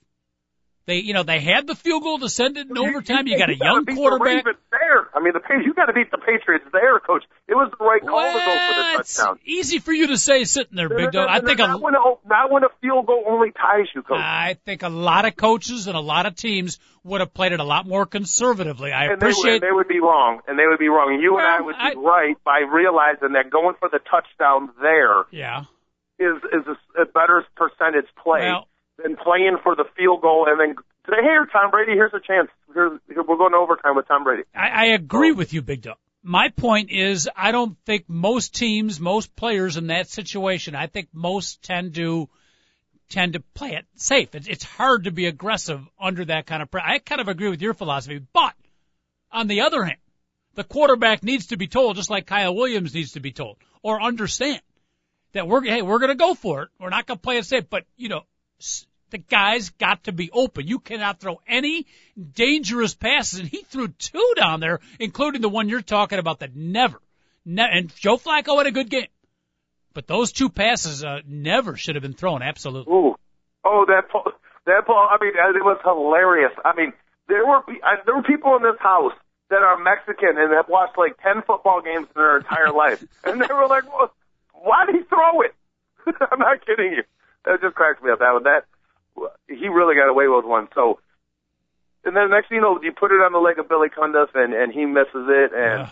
[0.84, 3.26] They, you know, they had the field goal to send it in overtime.
[3.28, 4.44] You got a gotta young quarterback.
[4.44, 5.08] The there.
[5.14, 7.22] I mean, the you got to beat the Patriots there, coach.
[7.46, 9.38] It was the right call to go for Well, the it's touchdown.
[9.44, 11.28] easy for you to say sitting there, big dog.
[11.30, 14.18] I think a, not when, a, not when a field goal only ties you, coach.
[14.18, 17.60] I think a lot of coaches and a lot of teams would have played it
[17.60, 18.90] a lot more conservatively.
[18.92, 19.60] I and they, would- appreciate.
[19.60, 21.18] they would be wrong, and they would be wrong.
[21.22, 24.70] You and I Well, would be I- right by realizing that going for the touchdown
[24.80, 25.64] there Yeah.
[26.18, 28.66] is is a, a better percentage play Well,
[29.02, 30.76] than playing for the field goal and then
[31.08, 32.48] say, "Here, Tom Brady, here's a chance.
[32.72, 35.82] Here's, here, we're going to overtime with Tom Brady." I, I agree with you, Big
[35.82, 35.96] Dog.
[36.22, 41.08] My point is, I don't think most teams, most players in that situation, I think
[41.12, 42.28] most tend to
[43.08, 44.34] tend to play it safe.
[44.34, 46.86] It's, it's hard to be aggressive under that kind of pressure.
[46.86, 48.54] I kind of agree with your philosophy, but
[49.30, 49.98] on the other hand,
[50.54, 54.00] the quarterback needs to be told, just like Kyle Williams needs to be told, or
[54.00, 54.60] understand
[55.32, 56.68] that we're hey, we're going to go for it.
[56.78, 58.22] We're not going to play it safe, but you know,
[59.12, 60.66] the guy's got to be open.
[60.66, 61.86] You cannot throw any
[62.34, 66.56] dangerous passes, and he threw two down there, including the one you're talking about that
[66.56, 67.00] never.
[67.44, 69.06] Ne- and Joe Flacco had a good game,
[69.94, 72.42] but those two passes uh, never should have been thrown.
[72.42, 72.92] Absolutely.
[72.92, 73.14] Ooh,
[73.64, 74.32] oh that ball,
[74.66, 75.08] that ball.
[75.10, 76.52] I mean, it was hilarious.
[76.64, 76.92] I mean,
[77.28, 79.12] there were I, there were people in this house
[79.50, 83.40] that are Mexican and have watched like ten football games in their entire life, and
[83.40, 84.12] they were like, well,
[84.52, 85.54] "Why did he throw it?"
[86.30, 87.02] I'm not kidding you.
[87.44, 88.20] That just cracks me up.
[88.20, 88.64] That one, that
[89.48, 90.68] he really got away with one.
[90.74, 90.98] So,
[92.04, 94.28] and then next thing you know, you put it on the leg of Billy Cundiff,
[94.34, 95.88] and and he misses it, and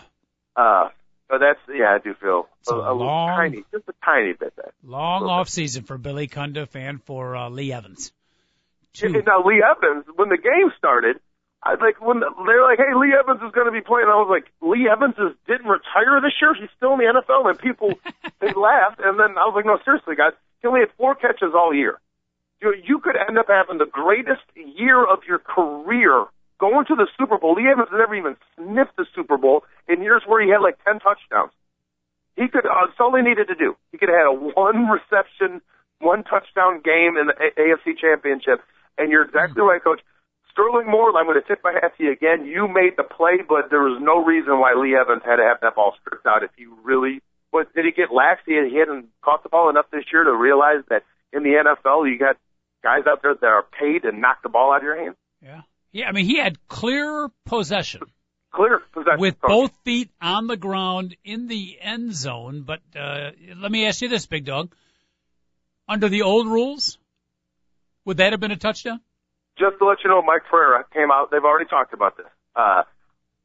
[0.55, 0.89] Uh, uh,
[1.29, 4.53] But that's yeah, I do feel a, a a long- tiny, just a tiny bit
[4.57, 4.71] that.
[4.83, 8.11] Long off season for Billy Cundiff and for uh, Lee Evans.
[8.93, 9.09] Two.
[9.25, 11.21] Now Lee Evans, when the game started,
[11.63, 14.27] I like when they're like, "Hey, Lee Evans is going to be playing." I was
[14.29, 16.53] like, "Lee Evans is, didn't retire this year.
[16.59, 17.93] He's still in the NFL." And people
[18.41, 21.53] they laughed, and then I was like, "No, seriously, guys, he only had four catches
[21.55, 22.01] all year.
[22.61, 26.25] You you could end up having the greatest year of your career."
[26.59, 30.21] Going to the Super Bowl, Lee Evans never even sniffed the Super Bowl in years
[30.27, 31.51] where he had like ten touchdowns.
[32.35, 32.65] He could.
[32.65, 33.75] Uh, that's all he needed to do.
[33.91, 35.61] He could have had a one reception,
[35.99, 38.61] one touchdown game in the A- AFC Championship.
[38.97, 40.01] And you're exactly right, Coach.
[40.51, 42.45] Sterling Moore, I'm going to tip my hat to you again.
[42.45, 45.57] You made the play, but there was no reason why Lee Evans had to have
[45.61, 46.43] that ball stripped out.
[46.43, 47.21] If he really,
[47.51, 48.41] but did he get lax?
[48.45, 52.11] He, he hadn't caught the ball enough this year to realize that in the NFL
[52.11, 52.35] you got
[52.83, 55.15] guys out there that are paid to knock the ball out of your hands.
[55.41, 55.61] Yeah.
[55.91, 58.01] Yeah, I mean, he had clear possession
[58.53, 59.19] Clear possession.
[59.19, 62.63] with both feet on the ground in the end zone.
[62.65, 64.73] But uh, let me ask you this, Big Dog.
[65.89, 66.97] Under the old rules,
[68.05, 69.01] would that have been a touchdown?
[69.59, 71.29] just to let you know, Mike Pereira came out.
[71.29, 72.25] They've already talked about this.
[72.55, 72.83] Uh,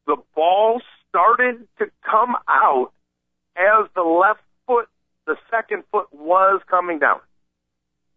[0.07, 2.91] the ball started to come out
[3.55, 4.87] as the left foot,
[5.25, 7.19] the second foot was coming down.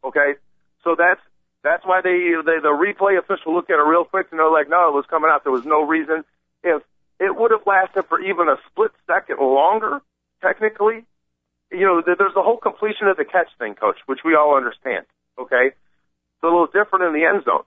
[0.04, 0.34] Okay,
[0.84, 1.20] so that's
[1.62, 4.68] that's why they, they the replay official looked at it real quick and they're like,
[4.68, 5.44] no, it was coming out.
[5.44, 6.24] There was no reason.
[6.62, 6.82] If
[7.18, 10.00] it would have lasted for even a split second longer,
[10.40, 11.04] technically,
[11.70, 15.04] you know, there's the whole completion of the catch thing, coach, which we all understand.
[15.38, 17.64] Okay, it's a little different in the end zone.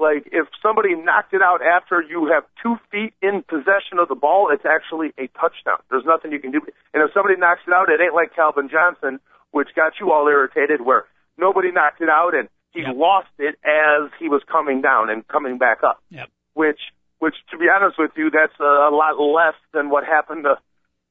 [0.00, 4.14] Like if somebody knocked it out after you have two feet in possession of the
[4.14, 5.76] ball, it's actually a touchdown.
[5.90, 6.64] There's nothing you can do.
[6.94, 10.26] And if somebody knocks it out, it ain't like Calvin Johnson, which got you all
[10.26, 11.04] irritated, where
[11.40, 12.94] nobody knocked it out and he Yep.
[12.96, 15.98] lost it as he was coming down and coming back up.
[16.10, 16.28] Yep.
[16.54, 16.80] Which,
[17.18, 20.56] which to be honest with you, that's a, a lot less than what happened to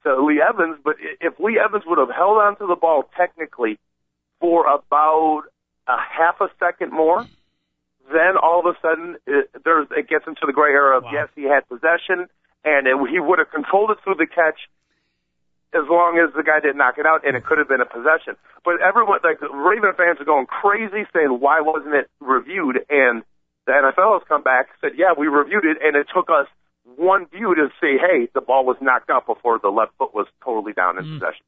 [0.06, 0.78] to Lee Evans.
[0.82, 3.78] But if Lee Evans would have held onto the ball technically
[4.40, 5.44] for about
[5.88, 7.26] a half a second more,
[8.10, 11.12] then all of a sudden it, there's it gets into the gray area of Wow.
[11.12, 12.28] yes, he had possession,
[12.64, 14.60] and it, he would have controlled it through the catch
[15.74, 17.86] as long as the guy didn't knock it out, and it could have been a
[17.86, 18.36] possession.
[18.66, 23.24] But everyone, like the Raven fans, are going crazy saying, "Why wasn't it reviewed?" And
[23.68, 26.48] the NFL has come back said, "Yeah, we reviewed it, and it took us
[26.96, 30.26] one view to see, hey, the ball was knocked out before the left foot was
[30.44, 31.20] totally down in Mm.
[31.20, 31.46] possession."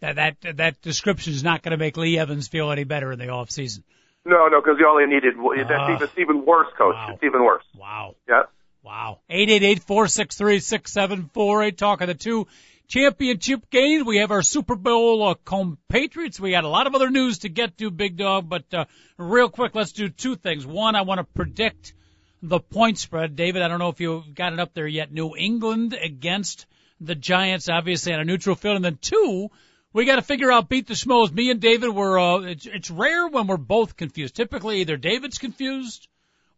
[0.00, 3.18] That that that description is not going to make Lee Evans feel any better in
[3.18, 3.84] the off season.
[4.24, 5.90] No, no, because you only needed that's Ah.
[5.94, 6.94] even, it's even worse, coach.
[6.94, 7.10] Wow.
[7.12, 7.64] It's even worse.
[7.76, 8.16] Wow.
[8.28, 8.44] Yeah.
[8.82, 9.18] Wow.
[9.30, 11.76] 888-463-6748.
[11.76, 12.46] Talking the two
[12.92, 14.04] championship games.
[14.04, 16.38] We have our Super Bowl uh, compatriots.
[16.38, 18.84] We got a lot of other news to get to, Big Dog, but uh,
[19.16, 20.66] real quick, let's do two things.
[20.66, 21.94] One, I want to predict
[22.42, 23.34] the point spread.
[23.34, 25.10] David, I don't know if you've got it up there yet.
[25.10, 26.66] New England against
[27.00, 28.76] the Giants, obviously on a neutral field.
[28.76, 29.48] And then two,
[29.94, 31.32] we got to figure out beat the schmoes.
[31.32, 34.36] Me and David were, uh, it's, it's rare when we're both confused.
[34.36, 36.08] Typically either David's confused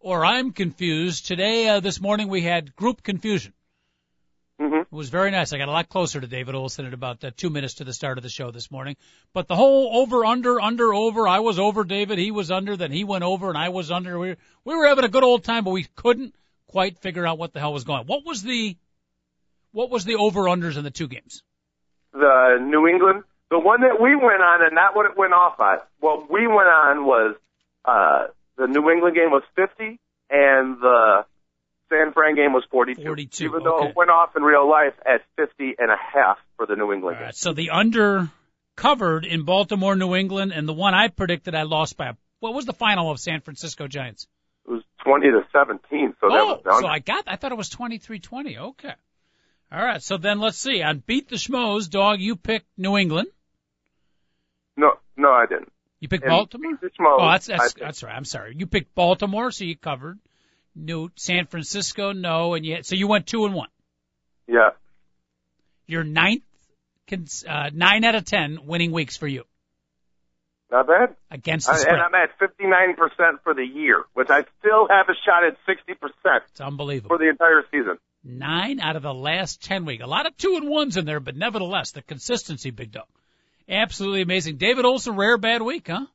[0.01, 1.27] or I'm confused.
[1.27, 3.53] Today, uh, this morning, we had group confusion.
[4.59, 5.53] Hmm It was very nice.
[5.53, 7.93] I got a lot closer to David Olson at about uh, two minutes to the
[7.93, 8.97] start of the show this morning.
[9.33, 12.93] But the whole over, under, under, over, I was over David, he was under, then
[12.93, 14.19] he went over and I was under.
[14.19, 16.35] We were, we were having a good old time, but we couldn't
[16.69, 18.07] quite figure out what the hell was going on.
[18.07, 18.77] What was the,
[19.73, 21.43] what was the over, unders in the two games?
[22.15, 25.59] the New England, the one that we went on, and not what it went off
[25.59, 25.79] on.
[26.01, 27.35] What we went on was
[27.85, 29.99] uh, the New England game was 50,
[30.31, 31.27] and the
[31.95, 33.03] San Fran game was 42.
[33.03, 33.89] 42, Even though okay.
[33.89, 37.19] it went off in real life at 50 and a half for the New England
[37.21, 38.31] right, so the under
[38.77, 42.65] covered in Baltimore, New England, and the one I predicted I lost by, what was
[42.65, 44.27] the final of San Francisco Giants?
[44.67, 46.83] It was 20 to 17, so that oh, was down.
[46.83, 47.25] so I got.
[47.27, 48.57] I thought it was twenty three twenty.
[48.57, 48.95] Okay.
[49.71, 50.03] All right.
[50.03, 50.83] So then let's see.
[50.83, 52.21] On beat the schmoes, dog.
[52.21, 53.29] You picked New England.
[54.77, 55.71] no, no, I didn't.
[56.01, 56.73] You picked And Baltimore.
[56.73, 58.15] Beat the Schmoes, Oh, that's that's that's right.
[58.15, 58.55] I'm sorry.
[58.57, 60.19] You picked Baltimore, so you covered.
[60.75, 63.69] New San Francisco, no, and yet so you went two and one.
[64.47, 64.71] Yeah.
[65.87, 66.43] Your ninth,
[67.49, 69.45] uh, nine out of ten winning weeks for you
[70.71, 71.17] Not bad.
[71.31, 71.95] against the I, spread.
[71.95, 76.41] and I'm at 59% for the year, which I still have a shot at 60%
[76.49, 77.17] It's unbelievable.
[77.17, 77.99] for the entire season.
[78.25, 80.03] Nine out of the last ten weeks.
[80.03, 83.07] A lot of two and ones in there, but nevertheless, the consistency, big dog.
[83.69, 84.57] Absolutely amazing.
[84.57, 86.07] David Olson, rare bad week, huh?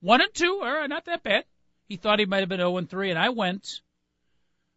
[0.00, 1.44] One and two, all right, not that bad.
[1.88, 3.80] He thought he might have been 0 and 3, and I went.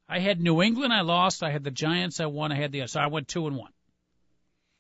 [0.10, 1.44] I had New England, I lost.
[1.44, 2.52] I had the Giants, I won.
[2.52, 3.72] I had the so I went two and one.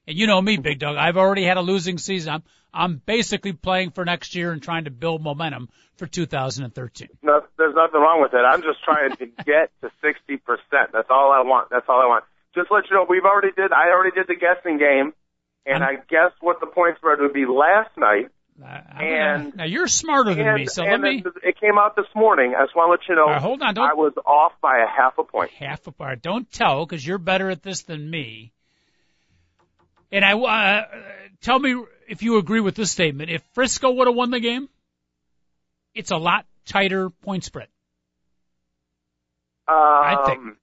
[0.08, 0.98] And you know me, big dog.
[0.98, 2.34] I've already had a losing season.
[2.34, 7.10] I'm I'm basically playing for next year and trying to build momentum for 2013.
[7.24, 8.44] No, there's nothing wrong with it.
[8.46, 10.39] I'm just trying to get to 60%.
[10.94, 11.70] That's all I want.
[11.72, 12.26] That's all I want.
[12.54, 15.13] Just let you know, we've already did, I already did the guessing game
[15.65, 18.30] and I guessed what the point spread would be last night.
[18.63, 22.56] And- now you're smarter than and, me, so let me it came out this morning.
[22.58, 24.80] I just want to let you know right, hold on, don't- I was off by
[24.80, 25.52] a half a point.
[25.52, 26.22] half a point.
[26.22, 28.52] Don't tell, because you're better at this than me.
[30.12, 30.86] And I uh,
[31.41, 33.30] tell me if you agree with this statement.
[33.30, 34.67] If Frisco would have won the game,
[35.93, 37.67] it's a lot tighter point spread.
[39.67, 40.58] Um, think.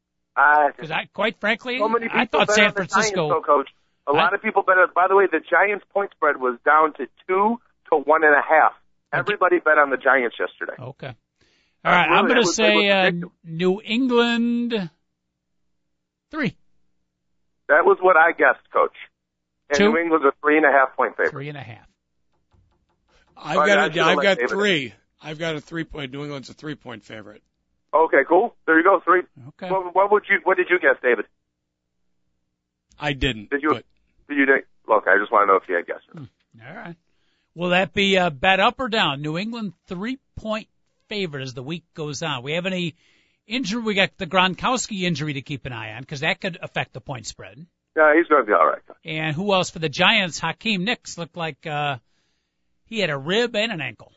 [0.76, 3.28] Because I, quite frankly, so I thought San Francisco.
[3.28, 3.68] Giants, though, coach.
[4.08, 4.78] A lot of people bet.
[4.78, 8.34] on- By the way, the Giants' point spread was down to two to one and
[8.34, 8.72] a half.
[9.12, 10.74] Everybody bet on the Giants yesterday.
[10.80, 11.14] Okay.
[11.84, 13.12] All right, really, I'm going to say uh.
[13.44, 14.90] New England
[16.30, 16.56] three,
[17.68, 18.94] That was what I guessed, Coach.
[19.70, 19.92] And Two?
[19.92, 21.30] New England's a three and a half point favorite.
[21.30, 21.86] three and a half.
[23.36, 24.94] I've Sorry, I got a, I've got David- three.
[25.22, 26.12] I've got a three point.
[26.12, 27.42] New England's a three point favorite.
[27.94, 28.54] Okay, cool.
[28.66, 29.22] There you go, three.
[29.48, 29.70] Okay.
[29.72, 30.40] What, what would you?
[30.44, 31.24] What did you guess, David?
[32.98, 33.50] I didn't.
[33.50, 33.84] Did you- But
[34.28, 34.46] Did you?
[34.46, 36.04] think- Look, I just want to know if you had guessed.
[36.14, 36.96] All right.
[37.56, 39.22] Will that be a bet up or down?
[39.22, 40.68] New England three point
[41.08, 42.42] favorite as the week goes on.
[42.42, 42.94] We have any
[43.46, 43.80] injury?
[43.80, 47.00] We got the Gronkowski injury to keep an eye on because that could affect the
[47.00, 47.64] point spread.
[47.96, 48.82] Yeah, he's going to be all right.
[49.06, 50.38] And who else for the Giants?
[50.38, 51.96] Hakeem Nicks looked like uh,
[52.84, 54.12] he had a rib and an ankle.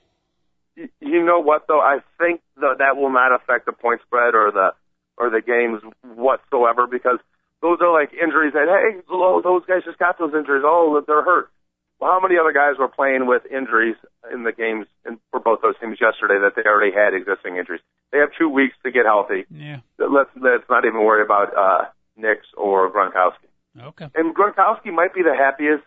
[0.76, 1.80] You- know what though?
[1.80, 4.72] I think that that will not affect the point spread or the
[5.18, 7.20] or the games whatsoever because
[7.62, 10.64] those are like injuries that hey, those guys just got those injuries.
[10.66, 11.52] Oh, they're hurt.
[12.00, 13.96] Well, how many other guys were playing with injuries
[14.32, 17.82] in the games in, for both those teams yesterday that they already had existing injuries?
[18.12, 19.46] They have two weeks to get healthy.
[19.52, 19.80] Yeah.
[19.98, 21.86] Let's let's not even worry about uh,
[22.16, 23.50] Nicks or Gronkowski.
[23.80, 24.08] Okay.
[24.16, 25.84] And Gronkowski might be the happiest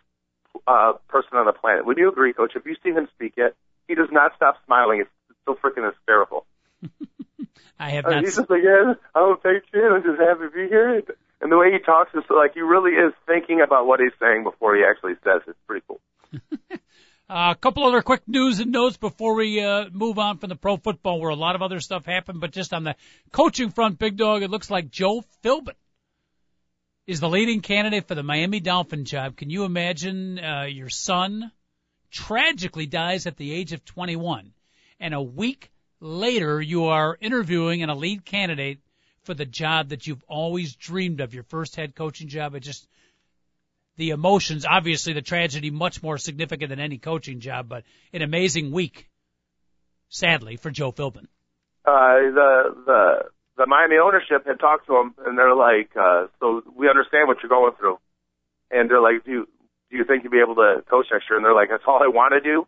[0.66, 1.87] uh, person on the planet.
[1.87, 2.53] Would you agree, Coach?
[2.55, 3.55] Have you seen him speak yet?
[3.88, 5.01] He does not stop smiling.
[5.01, 5.11] It's
[5.46, 6.46] so freaking hysterical.
[7.79, 8.25] I have Uh, not.
[8.25, 9.83] he's just like, yeah, I don't take shit.
[9.83, 11.03] I'm just happy to be here.
[11.42, 14.44] And the way he talks is like he really is thinking about what he's saying
[14.44, 15.50] before he actually says it.
[15.50, 16.00] It's pretty cool.
[17.31, 20.57] Uh, a couple other quick news and notes before we uh, move on from the
[20.57, 22.42] pro football, where a lot of other stuff happened.
[22.42, 22.94] But just on the
[23.31, 25.76] coaching front, Big Dog, it looks like Joe Philbin
[27.07, 29.37] is the leading candidate for the Miami Dolphin job.
[29.37, 31.50] Can you imagine uh, your son
[32.11, 34.52] tragically dies at the age of 21,
[35.00, 38.81] and a week later you are interviewing an elite candidate
[39.22, 42.54] for the job that you've always dreamed of, your first head coaching job?
[42.54, 42.87] It just
[43.96, 48.72] the emotions, obviously the tragedy much more significant than any coaching job, but an amazing
[48.72, 49.08] week,
[50.08, 51.26] sadly, for Joe Philbin.
[51.85, 53.22] Uh, the the
[53.56, 57.42] the Miami ownership had talked to him, and they're like, uh, "So we understand what
[57.42, 57.98] you're going through,"
[58.70, 59.48] and they're like, "Do you,
[59.90, 62.02] do you think you'll be able to coach next year?" And they're like, "That's all
[62.02, 62.66] I want to do."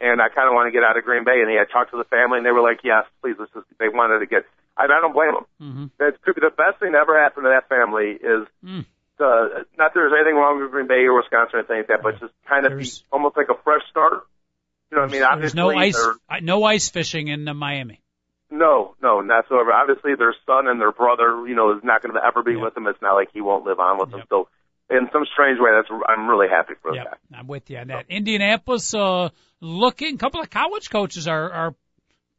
[0.00, 1.40] And I kind of want to get out of Green Bay.
[1.40, 3.66] And he had talked to the family, and they were like, "Yes, please." Let's just,
[3.78, 4.44] they wanted to get.
[4.76, 5.46] I, I don't blame them.
[5.60, 5.86] Mm-hmm.
[5.98, 8.84] That's could be the best thing that ever happened to that family is Mm.
[9.20, 12.02] uh, not that there's anything wrong with Green Bay or Wisconsin or anything like that,
[12.02, 14.24] but just kind of be There's- almost like a fresh start.
[14.90, 15.20] You know what I mean?
[15.20, 16.06] There's Obviously, no ice,
[16.42, 18.00] no ice fishing in uh, Miami.
[18.50, 19.72] no, no, not so ever.
[19.72, 22.60] Obviously, their son and their brother, you know, is not going to ever be Yep.
[22.60, 22.86] with them.
[22.86, 24.22] It's not like he won't live on with them.
[24.28, 24.48] So,
[24.90, 27.18] in some strange way, that's I'm really happy for Yep, that.
[27.38, 28.04] I'm with you on that.
[28.10, 29.30] Indianapolis, uh,
[29.62, 31.74] looking, a couple of college coaches are, are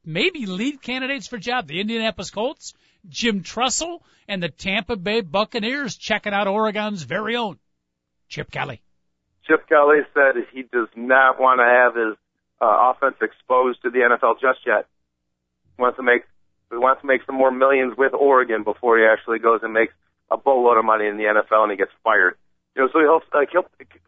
[0.06, 1.68] maybe lead candidates for job.
[1.68, 2.74] The Indianapolis Colts,
[3.08, 7.60] Jim Tressel, and the Tampa Bay Buccaneers checking out Oregon's very own
[8.30, 8.82] Chip Kelly.
[9.48, 12.18] Chip Kelly said he does not want to have his
[12.62, 14.88] uh, offense exposed to the NFL just yet.
[15.76, 16.24] He wants to make
[16.72, 19.94] he wants to make some more millions with Oregon before he actually goes and makes
[20.32, 22.36] a boatload of money in the NFL and he gets fired.
[22.76, 23.68] You know, so he'll like he'll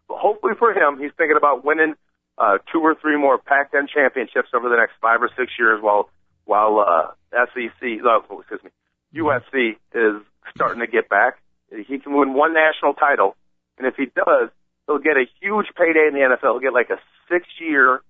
[0.10, 1.94] hopefully for him, he's thinking about winning
[2.38, 6.10] uh, two or three more Pac-10 championships over the next five or six years while
[6.45, 7.12] while uh,
[7.54, 8.69] SEC, uh, excuse me,
[9.15, 10.21] USC is
[10.54, 11.39] starting to get back.
[11.71, 13.36] He can win one national title,
[13.80, 14.50] and if he does,
[14.86, 16.54] he'll get a huge payday in the NFL.
[16.54, 17.00] He'll get like a
[17.32, 18.02] six-year,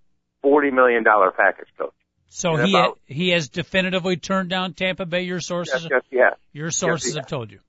[0.41, 1.93] forty million dollar package, coach.
[2.27, 5.21] So And he about- he has definitively turned down Tampa Bay.
[5.21, 6.29] Your sources, Yes, yes, yeah.
[6.51, 7.59] your sources he have told you.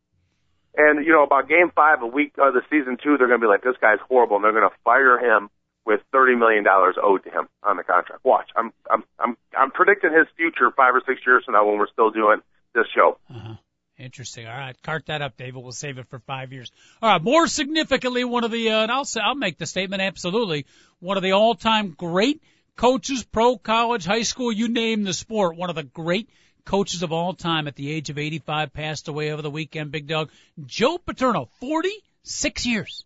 [0.76, 3.44] And you know, about game five, a week of the season two, they're going to
[3.44, 5.48] be like, "This guy's horrible," and they're going to fire him
[5.86, 8.24] with thirty million dollars owed to him on the contract.
[8.24, 11.78] Watch, I'm I'm I'm I'm predicting his future five or six years from now when
[11.78, 12.42] we're still doing
[12.74, 13.18] this show.
[13.30, 13.54] Uh-huh.
[13.98, 14.46] Interesting.
[14.46, 15.62] All right, cart that up, David.
[15.62, 16.70] We'll save it for five years.
[17.00, 17.22] All right.
[17.22, 20.66] More significantly, one of the uh, and I'll say I'll make the statement absolutely
[20.98, 22.42] one of the all-time great
[22.76, 25.56] coaches, pro, college, high school, you name the sport.
[25.56, 26.28] One of the great
[26.66, 29.92] coaches of all time at the age of 85 passed away over the weekend.
[29.92, 30.30] Big dog
[30.66, 33.04] Joe Paterno, 46 years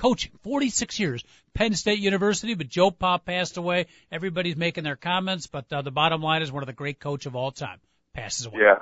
[0.00, 1.24] coaching, 46 years.
[1.52, 3.86] Penn State University, but Joe Pa passed away.
[4.10, 7.26] Everybody's making their comments, but uh, the bottom line is one of the great coach
[7.26, 7.78] of all time
[8.14, 8.60] passes away.
[8.62, 8.78] Yeah,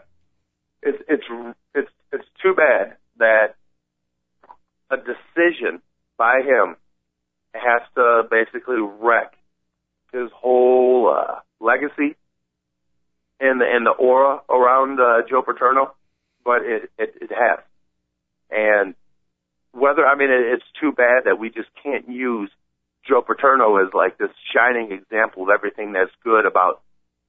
[0.83, 1.25] it's it's
[1.75, 3.57] it's it's too bad that
[4.91, 5.83] a decision
[6.17, 6.77] by him
[7.53, 9.35] has to basically wreck
[10.13, 12.17] his whole uh, legacy
[13.41, 15.95] and the and the aura around uh, Joe Paterno,
[16.45, 17.59] but it, it it has.
[18.51, 18.95] And
[19.79, 22.51] whether I mean it's too bad that we just can't use
[23.07, 26.83] Joe Paterno as like this shining example of everything that's good about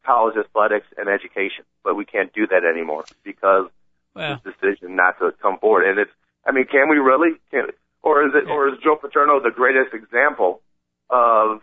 [0.06, 3.68] college athletics and education, but we can't do that anymore because
[4.16, 4.40] well.
[4.44, 5.88] his decision not to come forward.
[5.88, 6.12] And it's
[6.46, 7.40] I mean, can we really?
[7.52, 7.68] Can,
[8.02, 8.54] or is it yeah.
[8.54, 10.62] or is Joe Paterno the greatest example
[11.10, 11.62] of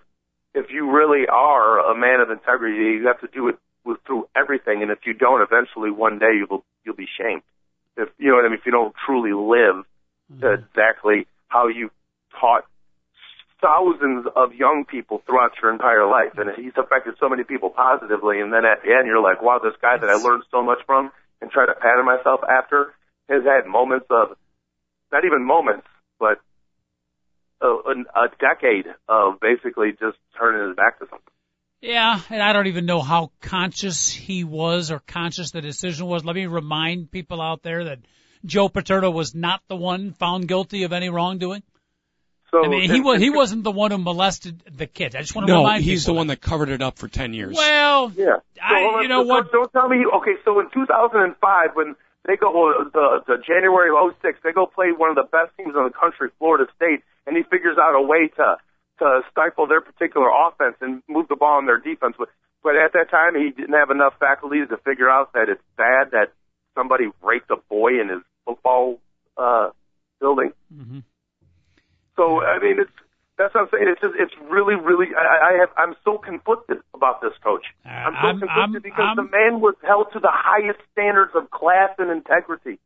[0.54, 4.28] if you really are a man of integrity, you have to do it with, through
[4.34, 7.42] everything, and if you don't, eventually one day you'll you'll be shamed.
[7.96, 9.84] If you know what I mean, if you don't truly live
[10.32, 10.62] mm-hmm.
[10.62, 11.90] exactly how you
[12.40, 12.64] taught
[13.60, 18.40] thousands of young people throughout your entire life, and he's affected so many people positively,
[18.40, 20.78] and then at the end you're like, wow, this guy that I learned so much
[20.86, 21.10] from
[21.40, 22.94] and try to pattern myself after
[23.28, 24.36] has had moments of
[25.12, 25.86] not even moments,
[26.18, 26.38] but
[27.60, 31.32] a, a decade of basically just turning his back to something.
[31.80, 36.24] Yeah, and I don't even know how conscious he was or conscious the decision was.
[36.24, 37.98] Let me remind people out there that
[38.46, 41.62] Joe Paterno was not the one found guilty of any wrongdoing.
[42.50, 45.16] So I mean, he was he wasn't the one who molested the kids.
[45.16, 45.64] I just want to remind you.
[45.64, 47.56] no, remind he's the one that covered it up for ten years.
[47.56, 48.36] Well, yeah.
[48.62, 49.52] I, you know so, what?
[49.52, 50.06] Don't tell me.
[50.06, 52.52] Okay, so in 2005, when they go
[52.92, 55.90] the, the January of 06, they go play one of the best teams in the
[55.90, 58.56] country, Florida State, and he figures out a way to
[58.98, 62.14] to stifle their particular offense and move the ball in their defense.
[62.16, 62.28] But
[62.62, 66.12] but at that time, he didn't have enough faculties to figure out that it's bad
[66.12, 66.30] that
[66.74, 68.98] somebody raped a boy in his football
[69.36, 69.70] uh,
[70.20, 70.52] building.
[70.72, 71.00] Mm-hmm.
[72.16, 72.90] So I mean, it's
[73.38, 73.88] that's what I'm saying.
[73.88, 75.12] It's just, it's really, really.
[75.12, 75.68] I, I have.
[75.76, 77.66] I'm so conflicted about this coach.
[77.84, 80.80] Uh, I'm so I'm, conflicted I'm, because I'm, the man was held to the highest
[80.92, 82.80] standards of class and integrity,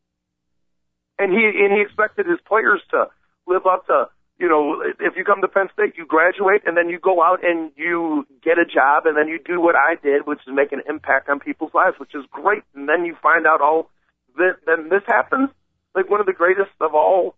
[1.17, 3.07] and he and he expected his players to
[3.47, 4.09] live up to.
[4.39, 7.45] You know, if you come to Penn State, you graduate, and then you go out
[7.45, 10.71] and you get a job, and then you do what I did, which is make
[10.71, 12.63] an impact on people's lives, which is great.
[12.73, 13.91] And then you find out all
[14.37, 14.55] this.
[14.65, 15.49] Then this happens,
[15.95, 17.35] like one of the greatest of all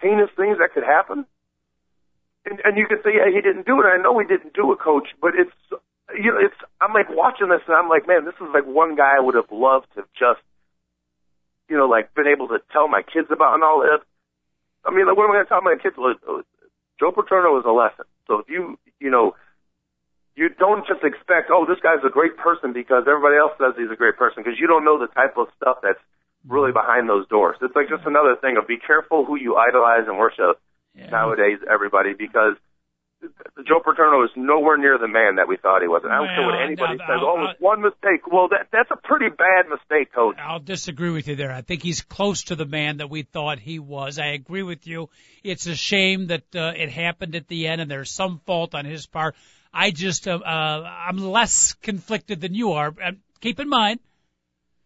[0.00, 1.26] heinous things that could happen
[2.44, 3.86] and, and you can say, yeah, he didn't do it.
[3.86, 5.54] I know he didn't do it, coach, but it's,
[6.14, 8.96] you know, it's, I'm like watching this and I'm like, man, this is like one
[8.96, 10.42] guy I would have loved to have just,
[11.68, 14.02] you know, like been able to tell my kids about and all that.
[14.84, 15.94] I mean, like, what am I going to tell my kids?
[16.98, 18.04] Joe Paterno is a lesson.
[18.26, 19.34] So if you, you know,
[20.34, 23.92] you don't just expect, oh, this guy's a great person because everybody else says he's
[23.92, 26.00] a great person because you don't know the type of stuff that's
[26.48, 27.56] really behind those doors.
[27.60, 30.58] It's like just another thing of be careful who you idolize and worship
[30.94, 31.10] yeah.
[31.10, 32.56] nowadays, everybody, because
[33.68, 36.02] Joe Paterno is nowhere near the man that we thought he was.
[36.02, 37.20] And I don't well, care what anybody says.
[37.20, 38.26] I'll, oh, it's one mistake.
[38.26, 40.36] Well, that that's a pretty bad mistake, coach.
[40.40, 41.52] I'll disagree with you there.
[41.52, 44.18] I think he's close to the man that we thought he was.
[44.18, 45.08] I agree with you.
[45.44, 48.84] It's a shame that uh, it happened at the end, and there's some fault on
[48.84, 49.36] his part.
[49.72, 52.94] I just, uh, uh, I'm less conflicted than you are.
[53.02, 54.00] And keep in mind,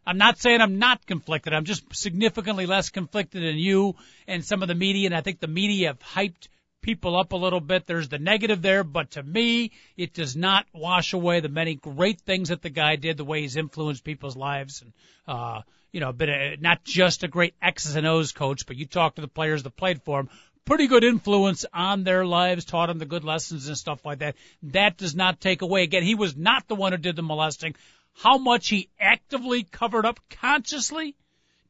[0.07, 1.53] I'm not saying I'm not conflicted.
[1.53, 3.97] I'm just significantly less conflicted than you
[4.28, 5.07] and some of the media.
[5.07, 6.49] And I think the media have hyped
[6.87, 7.84] people up a little bit.
[7.84, 12.20] There's the negative there, but to me, it does not wash away the many great
[12.20, 14.93] things that the guy did, the way he's influenced people's lives, and
[15.26, 18.87] uh, you know, been a, not just a great X's and O's coach, but you
[18.87, 20.28] talk to the players that played for him.
[20.66, 24.34] Pretty good influence on their lives, taught them the good lessons and stuff like that.
[24.64, 25.84] That does not take away.
[25.84, 27.74] Again, he was not the one who did the molesting
[28.16, 31.14] how much he actively covered up consciously,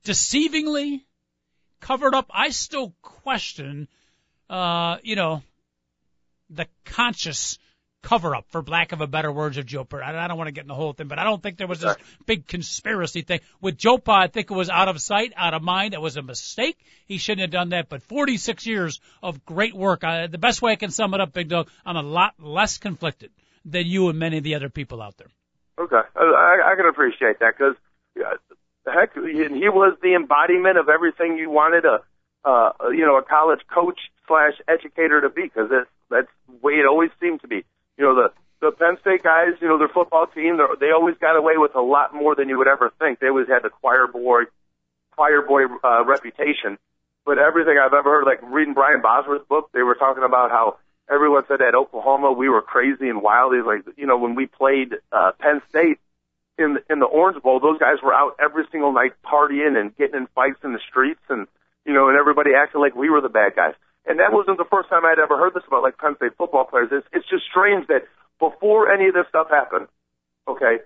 [0.05, 1.03] deceivingly
[1.81, 2.31] covered up.
[2.33, 3.89] I still question,
[4.49, 5.43] uh, you know,
[6.51, 7.59] the conscious
[8.03, 9.87] cover up, for lack of a better words, of Joe.
[9.93, 11.81] I don't want to get in the whole thing, but I don't think there was
[11.81, 13.41] this big conspiracy thing.
[13.61, 15.93] With Joe Pa, I think it was out of sight, out of mind.
[15.93, 16.79] It was a mistake.
[17.07, 17.89] He shouldn't have done that.
[17.89, 20.05] But 46 years of great work.
[20.05, 22.79] I, the best way I can sum it up, Big Dog, I'm a lot less
[22.79, 23.31] conflicted
[23.65, 25.29] than you and many of the other people out there.
[25.79, 27.75] Okay, I, I can appreciate that because,
[28.25, 28.37] uh,
[28.87, 32.01] heck, he was the embodiment of everything you wanted a,
[32.49, 35.43] uh, you know, a college coach slash educator to be.
[35.43, 37.65] Because that's that's the way it always seemed to be.
[37.99, 41.37] You know, the the Penn State guys, you know, their football team, they always got
[41.37, 43.21] away with a lot more than you would ever think.
[43.21, 44.45] They always had the choir boy,
[45.13, 46.79] choir boy uh, reputation.
[47.27, 50.79] But everything I've ever heard, like reading Brian Bosworth's book, they were talking about how
[51.11, 53.55] everyone said at Oklahoma we were crazy and wild.
[53.55, 55.99] He's like, you know, when we played uh, Penn State
[56.59, 60.17] in in the Orange Bowl, those guys were out every single night partying and getting
[60.17, 61.47] in fights in the streets, and
[61.85, 63.75] you know, and everybody acting like we were the bad guys.
[64.07, 66.65] And that wasn't the first time I'd ever heard this about like Penn State football
[66.65, 66.89] players.
[66.93, 68.07] It's it's just strange that
[68.39, 69.89] before any of this stuff happened,
[70.47, 70.79] okay,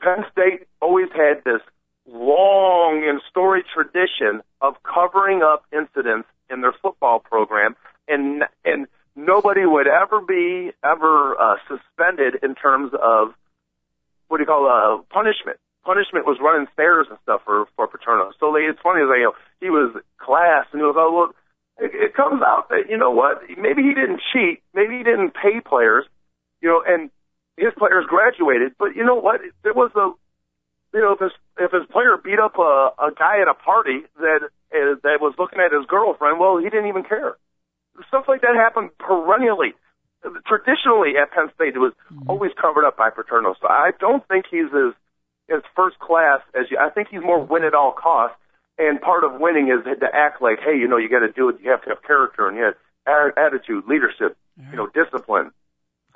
[0.00, 1.60] Penn State always had this
[2.08, 7.76] long and storied tradition of covering up incidents in their football program,
[8.08, 13.34] and and nobody would ever be ever uh, suspended in terms of
[14.28, 15.58] what do you call uh, punishment.
[15.84, 18.32] Punishment was running stairs and stuff for for Paterno.
[18.40, 21.34] So they, it's funny, they, you know, he was class and he was, oh, well,
[21.78, 25.34] it, it comes out that you know what, maybe he didn't cheat, maybe he didn't
[25.34, 26.04] pay players,
[26.60, 27.10] you know, and
[27.56, 30.10] his players graduated, but you know what, there was a
[30.96, 34.00] you know, if his if his player beat up a, a guy at a party
[34.16, 37.36] that uh, that was looking at his girlfriend, well, he didn't even care.
[38.08, 39.74] Stuff like that happened perennially.
[40.48, 42.30] Traditionally at Penn State, it was mm-hmm.
[42.30, 43.54] always covered up by Paterno.
[43.60, 44.96] So I don't think he's as
[45.52, 46.78] as first class as you.
[46.80, 48.40] I think he's more win at all costs.
[48.78, 51.48] And part of winning is to act like, hey, you know, you got to do
[51.48, 51.56] it.
[51.62, 54.70] You have to have character and you have attitude, leadership, yeah.
[54.70, 55.50] you know, discipline.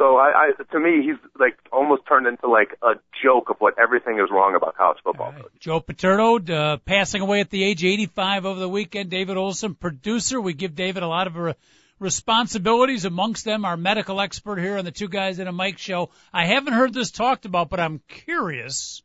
[0.01, 3.79] So I, I, to me, he's like almost turned into like a joke of what
[3.79, 5.33] everything is wrong about college football.
[5.33, 5.45] Right.
[5.59, 9.11] Joe Paterno uh, passing away at the age 85 over the weekend.
[9.11, 10.41] David Olson, producer.
[10.41, 11.55] We give David a lot of re-
[11.99, 13.05] responsibilities.
[13.05, 16.09] Amongst them, our medical expert here on the Two Guys in a Mic show.
[16.33, 19.03] I haven't heard this talked about, but I'm curious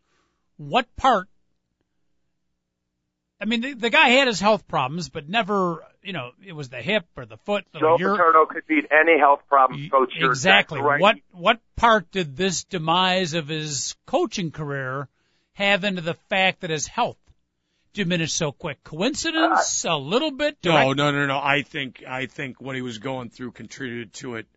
[0.55, 1.27] what part
[3.45, 6.69] I mean, the, the guy had his health problems, but never, you know, it was
[6.69, 7.63] the hip or the foot.
[7.79, 10.13] Joe your, Paterno could beat any health problem, coach.
[10.19, 10.81] Exactly.
[10.81, 10.99] Right.
[10.99, 15.07] What what part did this demise of his coaching career
[15.53, 17.19] have into the fact that his health
[17.93, 18.83] diminished so quick?
[18.83, 19.85] Coincidence?
[19.85, 20.57] Uh, a little bit?
[20.65, 21.37] No, no, no, no.
[21.37, 24.47] I think I think what he was going through contributed to it.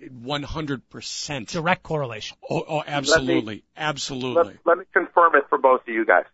[0.00, 1.46] 100%.
[1.48, 2.36] Direct correlation.
[2.48, 3.54] Oh, oh absolutely.
[3.56, 4.54] Me, absolutely.
[4.64, 6.24] Let, let me confirm it for both of you guys.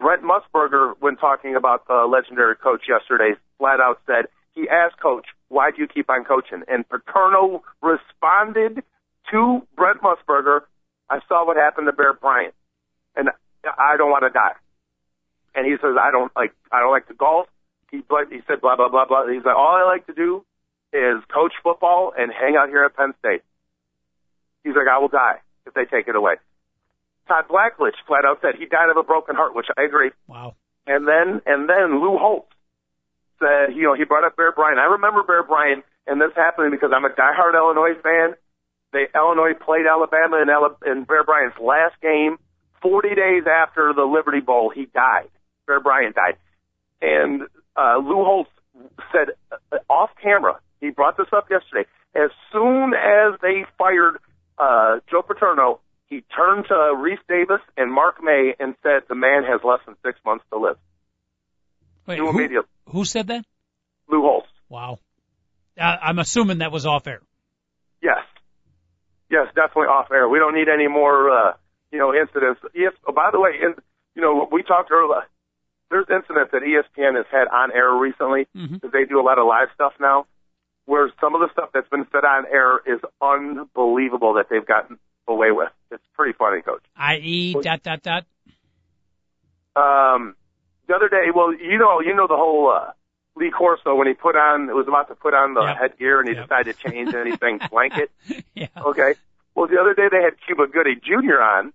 [0.00, 5.26] Brent Musburger, when talking about the legendary coach yesterday, flat out said he asked coach,
[5.48, 8.82] "Why do you keep on coaching?" And Paterno responded
[9.30, 10.62] to Brent Musburger,
[11.10, 12.54] "I saw what happened to Bear Bryant,
[13.14, 13.30] and
[13.62, 14.54] I don't want to die."
[15.54, 17.48] And he says, "I don't like I don't like to golf."
[17.90, 19.26] He he said blah blah blah blah.
[19.26, 20.46] He's like, "All I like to do
[20.94, 23.42] is coach football and hang out here at Penn State."
[24.64, 26.36] He's like, "I will die if they take it away."
[27.30, 30.10] Todd Blackledge flat out said he died of a broken heart, which I agree.
[30.26, 30.56] Wow.
[30.86, 32.50] And then and then Lou Holtz
[33.38, 34.80] said, you know, he brought up Bear Bryant.
[34.80, 38.34] I remember Bear Bryant, and this happening because I'm a diehard Illinois fan.
[38.92, 40.50] They Illinois played Alabama in,
[40.90, 42.38] in Bear Bryant's last game.
[42.82, 45.30] Forty days after the Liberty Bowl, he died.
[45.66, 46.36] Bear Bryant died,
[47.00, 47.42] and
[47.76, 48.50] uh, Lou Holtz
[49.12, 50.58] said uh, off camera.
[50.80, 51.88] He brought this up yesterday.
[52.16, 54.18] As soon as they fired
[54.58, 55.80] uh, Joe Paterno,
[56.10, 59.94] he turned to Rece Davis and Mark May and said the man has less than
[60.04, 60.76] six months to live.
[62.06, 63.44] Wait, who, who said that?
[64.08, 64.48] Lou Holtz.
[64.68, 64.98] Wow.
[65.78, 67.20] I'm assuming that was off air.
[68.02, 68.18] Yes.
[69.30, 70.28] Yes, definitely off air.
[70.28, 71.52] We don't need any more, uh,
[71.92, 72.60] you know, incidents.
[72.74, 72.92] Yes.
[73.06, 73.74] Oh, by the way, in,
[74.16, 75.22] you know, we talked earlier.
[75.90, 78.88] There's incidents that ESPN has had on air recently because mm-hmm.
[78.92, 80.26] they do a lot of live stuff now.
[80.86, 84.98] Where some of the stuff that's been said on air is unbelievable that they've gotten
[85.28, 85.70] away with.
[85.90, 86.82] It's pretty funny, Coach.
[86.96, 87.54] I.e.
[87.60, 88.26] dot dot dot.
[89.76, 90.34] Um,
[90.88, 92.92] the other day, well, you know, you know the whole uh,
[93.36, 95.78] Lee Corso when he put on, it was about to put on the yep.
[95.78, 96.44] headgear and he yep.
[96.44, 98.10] decided to change anything blanket.
[98.54, 98.68] yeah.
[98.76, 99.14] Okay.
[99.54, 101.40] Well, the other day they had Cuba Gooding Jr.
[101.40, 101.72] on,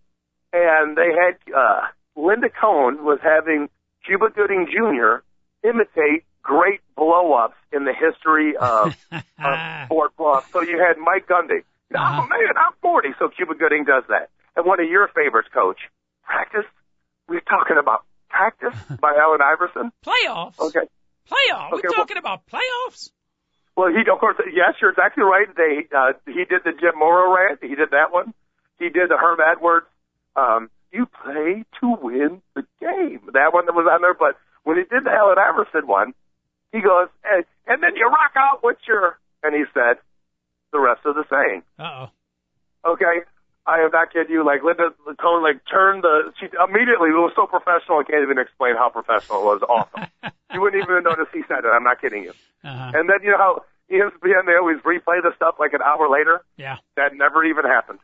[0.54, 1.82] and they had uh,
[2.16, 3.70] Linda Cohn was having
[4.06, 5.24] Cuba Gooding Jr.
[5.68, 10.50] imitate great blow-ups in the history of, of Fort Bluff.
[10.52, 11.64] So you had Mike Gundy.
[11.94, 12.22] Uh-huh.
[12.24, 14.30] Oh man, I'm 40, so Cuba Gooding does that.
[14.56, 15.78] And one of your favorites, Coach,
[16.24, 16.66] practice.
[17.28, 19.92] We're talking about practice by Allen Iverson.
[20.06, 20.60] Playoffs.
[20.60, 20.88] Okay.
[21.30, 21.74] Playoffs.
[21.74, 23.10] Okay, We're talking well, about playoffs.
[23.76, 25.48] Well, he of course, yes, you're exactly right.
[25.56, 27.60] They uh, he did the Jim Mora rant.
[27.62, 28.34] He did that one.
[28.80, 29.88] He did the Herm Edwards.
[30.36, 33.22] Um, you play to win the game.
[33.34, 34.14] That one that was on there.
[34.14, 36.14] But when he did the Allen Iverson one,
[36.72, 39.98] he goes, and, and then you rock out with your, and he said,
[40.76, 41.64] the rest of the saying.
[41.80, 42.12] Uh
[42.84, 42.92] oh.
[42.92, 43.24] Okay.
[43.66, 44.46] I am not kidding you.
[44.46, 46.30] Like Linda Cohn, like turned the.
[46.38, 47.98] She immediately it was so professional.
[47.98, 49.62] I can't even explain how professional it was.
[49.66, 50.06] Awesome.
[50.54, 51.72] you wouldn't even notice he said it.
[51.74, 52.34] I'm not kidding you.
[52.62, 52.92] Uh-huh.
[52.94, 53.54] And then you know how
[53.90, 56.46] ESPN they always replay the stuff like an hour later.
[56.58, 56.78] Yeah.
[56.96, 58.00] That never even happened.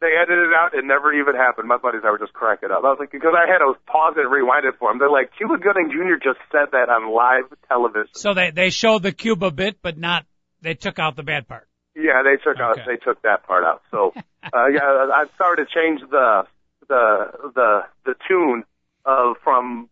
[0.00, 0.74] They edited it out.
[0.74, 1.68] It never even happened.
[1.68, 2.84] My buddies I were just cracking it up.
[2.84, 4.98] I was like, because I had to pause it and rewind it for them.
[4.98, 6.20] They're like, Cuba Gooding Jr.
[6.20, 8.12] just said that on live television.
[8.12, 10.26] So they they showed the Cuba bit, but not
[10.66, 11.68] they took out the bad part.
[11.94, 13.82] Yeah, they took out they took that part out.
[13.90, 14.12] So
[14.42, 16.46] uh, yeah, I've started to change the
[16.88, 18.64] the the the tune
[19.04, 19.88] of from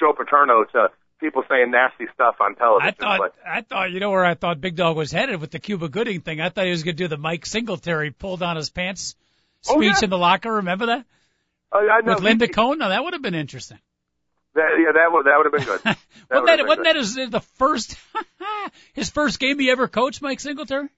[0.00, 0.88] Joe Paterno to
[1.20, 2.88] people saying nasty stuff on television.
[2.88, 5.50] I thought but, I thought you know where I thought Big Dog was headed with
[5.50, 6.40] the Cuba Gooding thing.
[6.40, 9.14] I thought he was going to do the Mike Singletary pull down his pants
[9.60, 9.94] speech oh, yeah.
[10.02, 10.52] in the locker.
[10.54, 11.04] Remember that?
[11.72, 12.14] Oh, I know.
[12.14, 12.78] with Linda Cohn.
[12.78, 13.78] Now that would have been interesting.
[14.54, 15.96] That, yeah, that would that would have been good.
[16.30, 17.96] That wasn't that, wasn't been that his, the first
[18.94, 20.88] his first game he ever coached, Mike Singletary?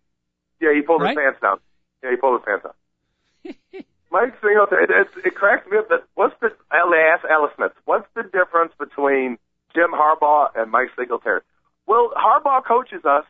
[0.61, 1.17] Yeah, he pulled Right?
[1.17, 1.59] his pants down.
[2.03, 3.83] Yeah, he pulled his pants down.
[4.13, 7.73] Mike Singletary, it, it, it cracks me up that what's the, they asked Alex Smith,
[7.87, 9.37] what's the difference between
[9.75, 11.41] Jim Harbaugh and Mike Singletary?
[11.87, 13.25] Well, Harbaugh coaches us,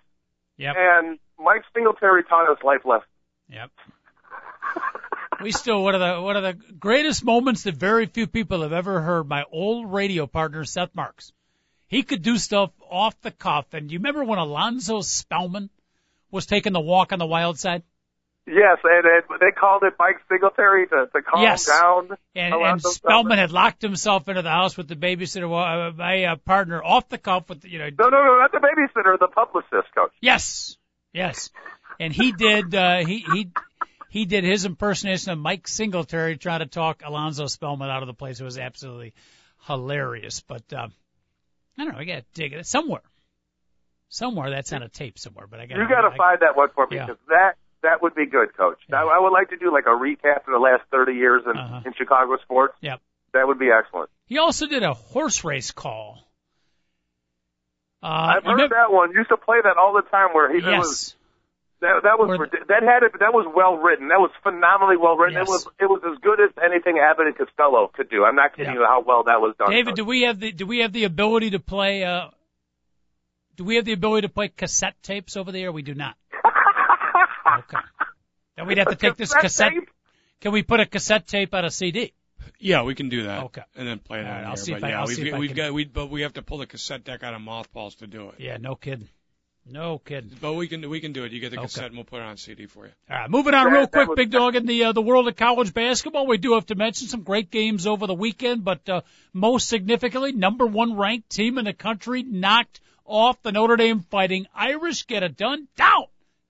[0.59, 0.75] Yep.
[0.79, 3.09] and Mike Singletary taught us life lessons.
[3.49, 3.71] Yep.
[5.43, 8.73] We still one of the one of the greatest moments that very few people have
[8.73, 9.29] ever heard.
[9.29, 11.33] My old radio partner Seth Marks,
[11.87, 13.75] he could do stuff off the cuff.
[13.75, 15.71] And you remember when Alonzo Spellman
[16.31, 17.83] was taking the walk on the wild side,
[18.49, 21.67] Yes, and, and they called it Mike Singletary to, to calm Yes.
[21.67, 22.17] down.
[22.37, 26.37] and, and Spellman had locked himself into the house with the babysitter, uh, my uh,
[26.37, 27.89] partner, off the cuff with you know.
[27.99, 30.13] No, no, no, not the babysitter, the publicist coach.
[30.21, 30.77] Yes,
[31.13, 31.51] yes,
[31.99, 32.73] and he did.
[32.73, 33.49] Uh, he he
[34.17, 38.15] he did his impersonation of Mike Singletary trying to talk Alonzo Spellman out of the
[38.15, 38.41] place.
[38.41, 39.13] It was absolutely
[39.67, 40.41] hilarious.
[40.41, 40.89] But uh,
[41.77, 41.99] I don't know.
[41.99, 43.03] I got to dig it somewhere.
[44.09, 45.47] Somewhere that's on a tape somewhere.
[45.47, 47.07] But I got You got to find that one for me Yeah.
[47.07, 48.79] because that that would be good, Coach.
[48.89, 49.05] Yeah.
[49.05, 51.55] I, I would like to do like a recap of the last 30 years in,
[51.55, 51.83] Uh-huh.
[51.85, 52.75] in Chicago sports.
[52.81, 53.03] Yep.
[53.35, 54.09] That would be excellent.
[54.25, 56.27] He also did a horse race call.
[58.03, 59.13] Uh, I've heard remember- that one.
[59.13, 60.31] Used to play that all the time.
[60.33, 61.17] Where he that was Yes.
[61.81, 63.13] That, that was Where that had it.
[63.21, 64.09] That was well written.
[64.09, 65.37] That was phenomenally well written.
[65.39, 65.47] Yes.
[65.49, 68.25] It was it was as good as anything Abbott and Costello could do.
[68.25, 68.81] I'm not kidding Yeah.
[68.81, 69.71] you how well that was done.
[69.71, 69.97] David, Coach.
[69.97, 72.05] do we have the do we have the ability to play?
[72.05, 72.29] Uh,
[73.57, 75.73] do we have the ability to play cassette tapes over the air?
[75.73, 76.17] We do not.
[77.59, 77.79] Okay.
[78.57, 79.73] Then we'd have to take this cassette.
[79.73, 79.89] tape?
[80.41, 82.13] Can we put a cassette tape on a CD?
[82.59, 83.45] Yeah, we can do that.
[83.45, 83.63] Okay.
[83.77, 84.27] And then play that.
[84.29, 84.57] All right, on I'll here.
[84.65, 86.35] see if I- yeah, I'll we've, see if we've can- got we but we have
[86.35, 88.35] to pull the cassette deck out of mothballs to do it.
[88.39, 89.09] Yeah, no kidding.
[89.69, 90.31] No kidding.
[90.41, 91.33] But we can we can do it.
[91.33, 91.67] You get the Okay.
[91.67, 92.93] cassette and we'll put it on CD for you.
[93.11, 95.27] All right, moving on That- real quick, was- big dog, in the uh, the world
[95.27, 96.27] of college basketball.
[96.29, 99.01] We do have to mention some great games over the weekend, but uh,
[99.33, 104.47] most significantly, number one ranked team in the country knocked off the Notre Dame Fighting
[104.55, 105.05] Irish.
[105.07, 105.67] Get it done.
[105.77, 106.05] Down,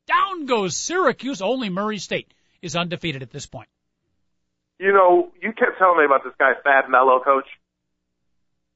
[0.06, 1.40] down goes Syracuse.
[1.40, 3.68] Only Murray State is undefeated at this point.
[4.78, 7.46] You know, you kept telling me about this guy Fab Melo, Coach.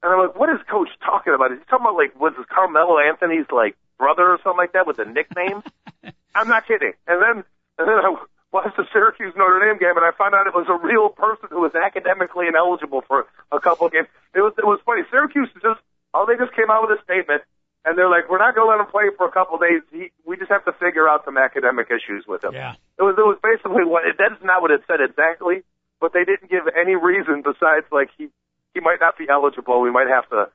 [0.02, 1.52] And I'm like, what is Coach talking about?
[1.52, 4.88] Is he talking about like was this Carmelo Anthony's like brother or something like that
[4.88, 5.64] with the nicknames?
[6.34, 6.96] I'm not kidding.
[7.04, 7.44] And then
[7.76, 8.16] and then I
[8.52, 11.52] watched the Syracuse Notre Dame game and I found out it was a real person
[11.52, 14.08] who was academically ineligible for a couple of games.
[14.32, 15.04] It was it was funny.
[15.12, 15.84] Syracuse just
[16.16, 17.44] oh they just came out with a statement
[17.84, 19.80] and they're like, we're not going to let him play for a couple of days.
[19.90, 22.52] He, we just have to figure out some academic issues with him.
[22.52, 22.76] Yeah.
[22.98, 25.64] It was it was basically what that's not what it said exactly,
[26.00, 28.28] but they didn't give any reason besides like he
[28.74, 29.80] he might not be eligible.
[29.80, 30.52] We might have to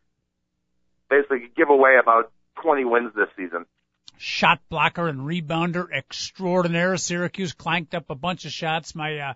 [1.10, 2.32] basically give away about
[2.62, 3.66] 20 wins this season.
[4.18, 6.98] shot blocker and rebounder extraordinaire.
[6.98, 8.96] Syracuse clanked up a bunch of shots.
[8.96, 9.34] My uh,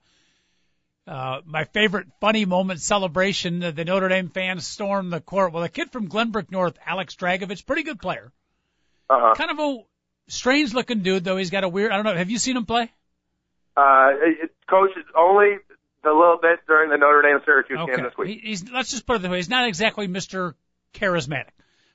[1.07, 3.63] uh, my favorite funny moment celebration.
[3.63, 5.53] uh, The Notre Dame fans stormed the court.
[5.53, 8.31] Well, a kid from Glenbrook North, Alex Dragicevich, pretty good player.
[9.09, 9.33] Uh huh.
[9.35, 9.77] Kind of a
[10.27, 11.37] strange looking dude though.
[11.37, 11.91] He's got a weird.
[11.91, 12.15] I don't know.
[12.15, 12.91] Have you seen him play?
[13.75, 15.57] Uh, it, coach only
[16.03, 18.27] the little bit during the Notre Dame Syracuse game this week.
[18.41, 19.37] He, he's let's just put it this way.
[19.37, 20.53] He's not exactly Mr.
[20.93, 21.49] Charismatic,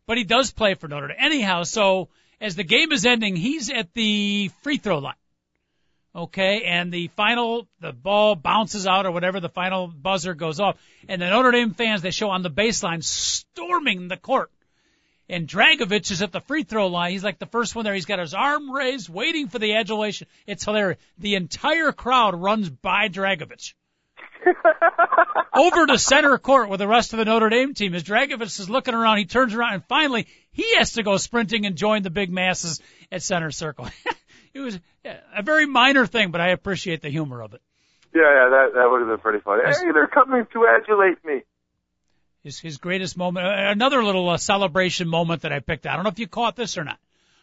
[0.07, 1.17] but he does play for Notre Dame.
[1.19, 2.09] Anyhow, so
[2.41, 5.15] as the game is ending, he's at the free throw line.
[6.17, 10.77] Okay, and the final, the ball bounces out or whatever, the final buzzer goes off,
[11.09, 14.51] and the Notre Dame fans they show on the baseline storming the court.
[15.29, 17.13] And Dragicevich is at the free throw line.
[17.13, 17.95] He's like the first one there.
[17.95, 20.29] He's got his arm raised, waiting for the adulation.
[20.47, 21.01] It's hilarious.
[21.19, 23.73] The entire crowd runs by Dragicevich
[25.55, 27.95] over to center court with the rest of the Notre Dame team.
[27.95, 31.67] As Dragicevich is looking around, he turns around and finally he has to go sprinting
[31.67, 32.81] and join the big masses
[33.11, 33.89] at center circle.
[34.55, 37.63] it was a very minor thing, but I appreciate the humor of it.
[38.15, 39.63] Yeah, yeah, that that would have been pretty funny.
[39.67, 41.43] Hey, they're coming to adulate me.
[42.45, 45.85] His his greatest moment, uh, another little uh, celebration moment that I picked.
[45.85, 45.95] out.
[45.95, 46.99] I don't know if you caught this or not.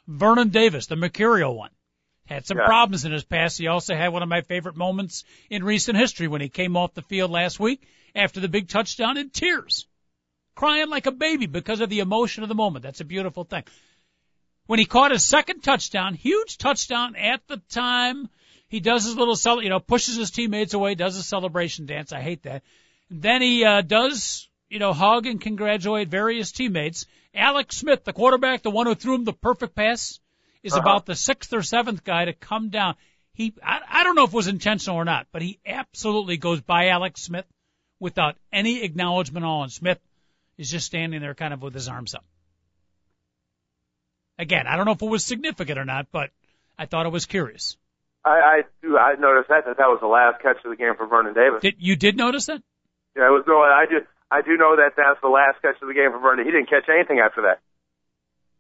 [0.08, 1.72] Vernon Davis, the Mercurial one,
[2.26, 2.66] had some Yeah.
[2.66, 3.58] problems in his past.
[3.58, 6.94] He also had one of my favorite moments in recent history when he came off
[6.94, 7.82] the field last week
[8.16, 9.88] after the big touchdown in tears,
[10.56, 12.84] crying like a baby because of the emotion of the moment.
[12.84, 13.64] That's a beautiful thing.
[14.68, 18.30] When he caught his second touchdown, huge touchdown at the time,
[18.70, 22.14] he does his little cel, you know, pushes his teammates away, does a celebration dance.
[22.14, 22.64] I hate that.
[23.10, 27.06] Then he uh, does, you know, hug and congratulate various teammates.
[27.36, 30.20] Alex Smith, the quarterback, the one who threw him the perfect pass,
[30.64, 30.82] is Uh-huh.
[30.82, 32.96] about the sixth or seventh guy to come down.
[33.34, 36.62] He, I, I don't know if it was intentional or not, but he absolutely goes
[36.62, 37.46] by Alex Smith
[38.00, 39.64] without any acknowledgement at all.
[39.64, 40.00] And Smith
[40.58, 42.26] is just standing there kind of with his arms up.
[44.38, 46.32] Again, I don't know if it was significant or not, but
[46.78, 47.78] I thought it was curious.
[48.24, 50.94] I I do I noticed that that that was the last catch of the game
[50.98, 51.62] for Vernon Davis.
[51.62, 52.62] Did you did notice that?
[53.16, 53.62] Yeah, it was no.
[53.62, 54.06] I do.
[54.30, 56.46] I do know that that's the last catch of the game for Vernon.
[56.46, 57.60] He didn't catch anything after that.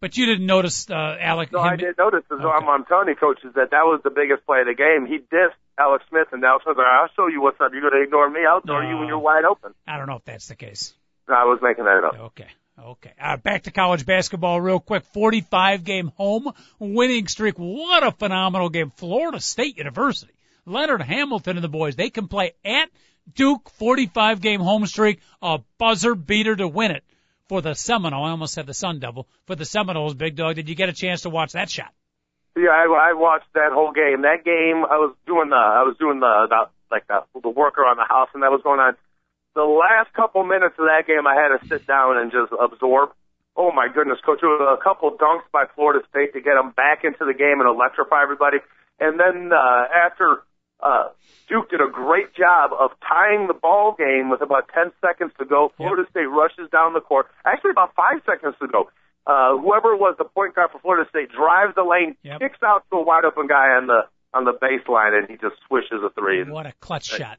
[0.02, 1.52] But you didn't notice, uh, Alec.
[1.52, 2.24] No, him- I did notice.
[2.30, 2.43] Okay.
[2.43, 5.06] I'm, I'm telling you, coaches, that that was the biggest play of the game.
[5.06, 7.72] He dissed Alex Smith, and Alex Smith, I'll show you what's up.
[7.72, 8.41] You're going to ignore me.
[8.49, 9.74] I'll ignore you when you're wide open.
[9.88, 10.95] I don't know if that's the case.
[11.30, 12.20] No, I was making that up.
[12.20, 12.47] Okay.
[12.84, 13.14] Okay.
[13.22, 15.04] Uh, back to college basketball real quick.
[15.14, 17.56] 45 game home winning streak.
[17.58, 18.89] What a phenomenal game.
[18.89, 20.34] Florida State University.
[20.66, 22.89] Leonard Hamilton and the boys, they can play at
[23.32, 27.04] Duke 45 game home streak, a buzzer beater to win it
[27.52, 28.24] for the Seminole.
[28.24, 29.28] I almost said the Sun Devil.
[29.45, 30.56] For the Seminoles, big dog.
[30.56, 31.91] Did you get a chance to watch that shot?
[32.56, 34.22] Yeah, I, I watched that whole game.
[34.22, 37.78] That game, I was doing the, I was doing the, the like the, the work
[37.78, 38.95] around the house, and that was going on.
[39.54, 43.12] The last couple minutes of that game, I had to sit down and just absorb.
[43.58, 44.39] Oh my goodness, coach!
[44.39, 47.60] There was a couple dunks by Florida State to get them back into the game
[47.60, 48.64] and electrify everybody.
[48.95, 50.47] And then uh, after
[50.82, 51.10] uh,
[51.50, 55.46] Duke did a great job of tying the ball game with about 10 seconds to
[55.46, 55.72] go.
[55.78, 57.28] Florida State rushes down the court.
[57.46, 58.90] Actually, about five seconds to go.
[59.28, 62.40] Uh, whoever was the point guard for Florida State drives the lane, Yep.
[62.40, 64.02] kicks out to a wide open guy on the
[64.34, 66.42] on the baseline, and he just swishes a three.
[66.42, 67.38] And, What a clutch shot.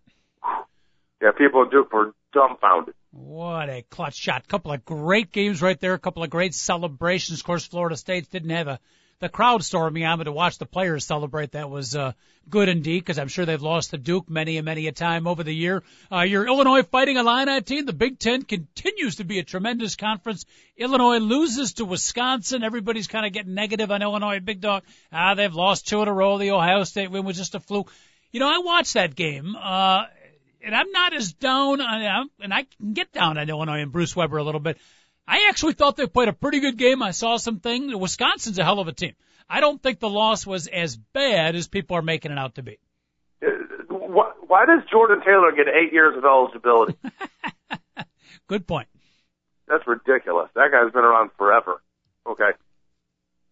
[1.23, 2.95] yeah, people in Duke were dumbfounded.
[3.13, 4.47] What a clutch shot.
[4.49, 5.95] Couple of great games right there.
[5.95, 7.41] A couple of great celebrations.
[7.41, 8.79] Of course, Florida State didn't have a,
[9.23, 12.13] the crowd storming on, but to watch the players celebrate, that was, uh,
[12.51, 15.45] good indeed, because I'm sure they've lost to Duke many and many a time over
[15.45, 15.85] the year.
[16.11, 20.45] Uh, your Illinois Fighting Illini team, the Big Ten continues to be a tremendous conference.
[20.77, 22.65] Illinois loses to Wisconsin.
[22.65, 24.83] Everybody's kind of getting negative on Illinois, big dog.
[25.13, 26.37] Ah, they've lost two in a row.
[26.39, 27.93] The Ohio State win was just a fluke.
[28.33, 30.03] You know, I watched that game, uh,
[30.65, 34.17] and I'm not as down on, and I can get down on Illinois and Bruce
[34.17, 34.79] Weber a little bit.
[35.27, 37.03] I actually thought they played a pretty good game.
[37.03, 37.95] I saw some things.
[37.95, 39.15] Wisconsin's a hell of a team.
[39.49, 42.63] I don't think the loss was as bad as people are making it out to
[42.63, 42.79] be.
[43.45, 43.49] Uh,
[43.89, 46.97] Why, why does Jordan Taylor get eight years of eligibility?
[48.49, 48.89] Good point.
[49.69, 50.51] That's ridiculous.
[50.55, 51.81] That guy's been around forever.
[52.27, 52.51] Okay.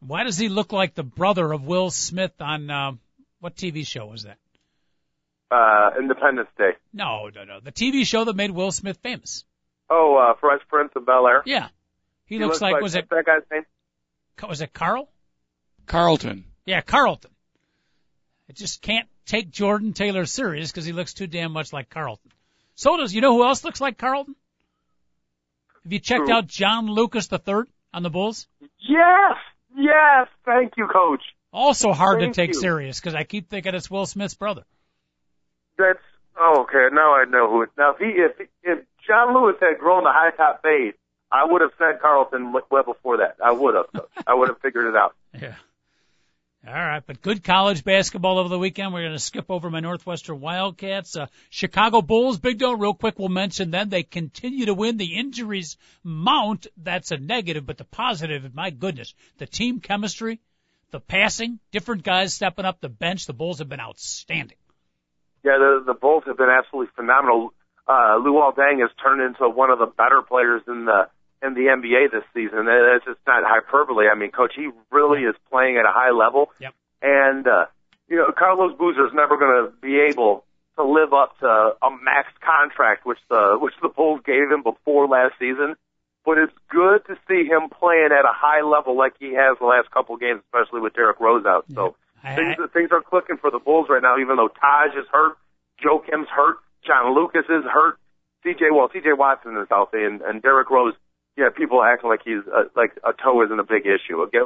[0.01, 2.93] Why does he look like the brother of Will Smith on uh,
[3.41, 4.39] what TV show was that?
[5.51, 6.73] Uh, Independence Day.
[6.93, 7.61] No, no, no.
[7.61, 9.45] The TV show that made Will Smith famous.
[9.91, 11.43] Oh, uh, Fresh Prince of Bel Air.
[11.45, 11.69] Yeah.
[12.25, 13.65] He, looks, like, was it that guy's name?
[14.49, 15.11] was it Carl?
[15.87, 16.45] Carlton.
[16.65, 17.33] Yeah, Carlton.
[18.49, 22.31] I just can't take Jordan Taylor serious because he looks too damn much like Carlton.
[22.77, 24.37] So does you know who else looks like Carlton?
[25.83, 26.33] Have you checked Who?
[26.33, 28.47] out John Lucas III on the Bulls?
[28.79, 29.37] Yes,
[29.77, 30.29] yes.
[30.45, 31.23] Thank you, Coach.
[31.53, 32.61] Also hard Thank to take you.
[32.61, 34.65] serious because I keep thinking it's Will Smith's brother.
[35.79, 35.99] That's
[36.39, 36.95] oh, okay.
[36.95, 37.63] Now I know who.
[37.63, 38.79] It, now if he if if
[39.11, 40.95] John Lewis had grown the high top fade,
[41.33, 43.37] I would have said Carlton well before that.
[43.45, 44.05] I would have.
[44.25, 45.15] I would have figured it out.
[45.41, 45.55] Yeah.
[46.69, 48.93] All right, but good college basketball over the weekend.
[48.93, 51.17] We're going to skip over my Northwestern Wildcats.
[51.17, 53.89] Uh, Chicago Bulls, Big Dog, real quick, we'll mention them.
[53.89, 54.99] They continue to win.
[54.99, 56.67] The injuries mount.
[56.77, 60.39] That's a negative, but the positive, my goodness, the team chemistry,
[60.91, 63.25] the passing, different guys stepping up the bench.
[63.25, 64.59] The Bulls have been outstanding.
[65.43, 67.55] Yeah, the the Bulls have been absolutely phenomenal.
[67.91, 71.09] Uh, Luol Deng has turned into one of the better players in the
[71.43, 72.69] in the NBA this season.
[72.69, 74.07] It's just not hyperbole.
[74.07, 76.51] I mean, coach, he really is playing at a high level.
[76.61, 76.75] Yep.
[77.03, 77.67] And uh,
[78.09, 80.45] you know, Carlos Boozer is never going to be able
[80.77, 81.47] to live up to
[81.83, 85.75] a max contract, which the which the Bulls gave him before last season.
[86.25, 89.67] But it's good to see him playing at a high level like he has the
[89.67, 91.65] last couple of games, especially with Derrick Rose out.
[91.75, 95.09] So I- things things are clicking for the Bulls right now, even though Taj is
[95.11, 95.39] hurt,
[95.83, 97.99] Joakim's hurt, John Lucas is hurt,
[98.45, 100.95] CJ well CJ Watson is healthy, and and Derrick Rose.
[101.37, 104.27] Yeah, people act like he's uh, like a toe isn't a big issue.
[104.31, 104.43] Get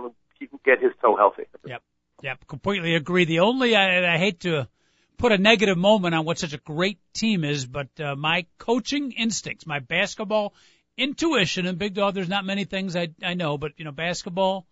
[0.64, 1.45] get his toe healthy.
[1.66, 1.82] Yep.
[2.22, 2.47] Yep.
[2.47, 3.24] Completely agree.
[3.24, 4.68] The only, I, I hate to
[5.16, 9.12] put a negative moment on what such a great team is, but uh, my coaching
[9.12, 10.55] instincts, my basketball
[10.97, 14.66] intuition, and Big Dog, there's not many things I, I know, but you know, basketball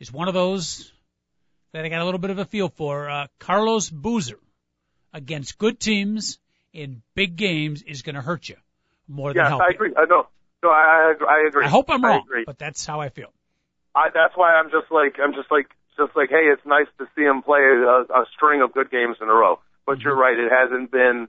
[0.00, 0.92] is one of those
[1.72, 3.08] that I got a little bit of a feel for.
[3.08, 4.38] Uh, Carlos Boozer
[5.16, 6.38] against good teams
[6.72, 8.56] in big games is going to hurt you
[9.08, 9.74] more than Yes, help I you.
[9.74, 9.92] agree.
[9.96, 10.28] I know.
[10.62, 11.64] No, I, I I agree.
[11.64, 12.44] I hope I'm I wrong, agree.
[12.44, 13.32] but that's how I feel.
[13.94, 17.06] I, that's why I'm just like I'm just like just like hey, it's nice to
[17.16, 19.58] see him play a, a string of good games in a row.
[19.86, 21.28] But you're right, it hasn't been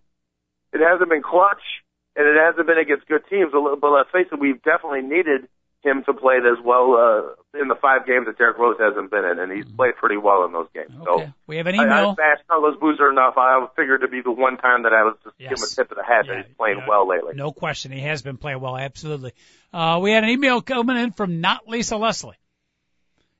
[0.73, 1.63] it hasn't been clutch,
[2.15, 3.51] and it hasn't been against good teams.
[3.53, 5.47] But let's face it, we've definitely needed
[5.83, 7.21] him to play it as well uh,
[7.59, 10.45] in the five games that Derrick Rose hasn't been in, and he's played pretty well
[10.45, 10.91] in those games.
[11.01, 11.25] Okay.
[11.25, 12.11] So We have an email.
[12.11, 13.33] I've bashed Carlos Boozer enough.
[13.37, 15.91] I figured to be the one time that I was just give him a tip
[15.91, 17.33] of the hat Yeah, that he's playing well lately.
[17.35, 17.91] No question.
[17.91, 18.77] He has been playing well.
[18.77, 19.33] Absolutely.
[19.73, 22.37] Uh, we had an email coming in from not Lisa Leslie.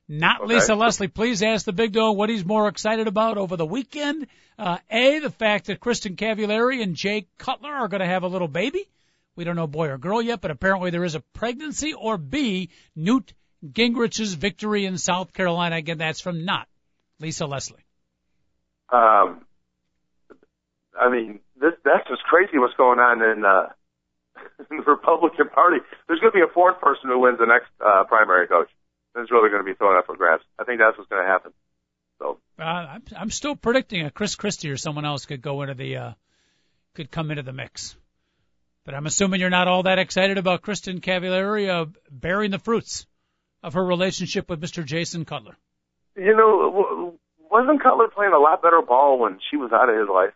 [0.08, 0.54] Not Okay.
[0.54, 1.08] Lisa Leslie.
[1.08, 4.26] Please ask the big dog what he's more excited about over the weekend.
[4.58, 8.28] Uh, A, the fact that Kristin Cavallari and Jay Cutler are going to have a
[8.28, 8.88] little baby.
[9.36, 11.92] We don't know boy or girl yet, but apparently there is a pregnancy.
[11.94, 13.34] Or B, Newt
[13.64, 15.76] Gingrich's victory in South Carolina.
[15.76, 16.68] Again, that's from not
[17.20, 17.84] Lisa Leslie.
[18.90, 19.44] Um,
[20.98, 23.68] I mean, this that's just crazy what's going on in, uh,
[24.70, 25.78] in the Republican Party.
[26.06, 28.68] There's going to be a fourth person who wins the next uh, primary coach.
[29.16, 30.44] It's really going to be thrown up for grabs.
[30.58, 31.52] I think that's what's going to happen.
[32.18, 35.74] So Uh, I'm, I'm still predicting a Chris Christie or someone else could go into
[35.74, 36.12] the, uh,
[36.94, 37.96] could come into the mix.
[38.84, 43.06] But I'm assuming you're not all that excited about Kristin Cavallari uh, bearing the fruits
[43.62, 44.84] of her relationship with Mr.
[44.84, 45.56] Jason Cutler.
[46.16, 47.14] you know,
[47.50, 50.32] wasn't Cutler playing a lot better ball when she was out of his life?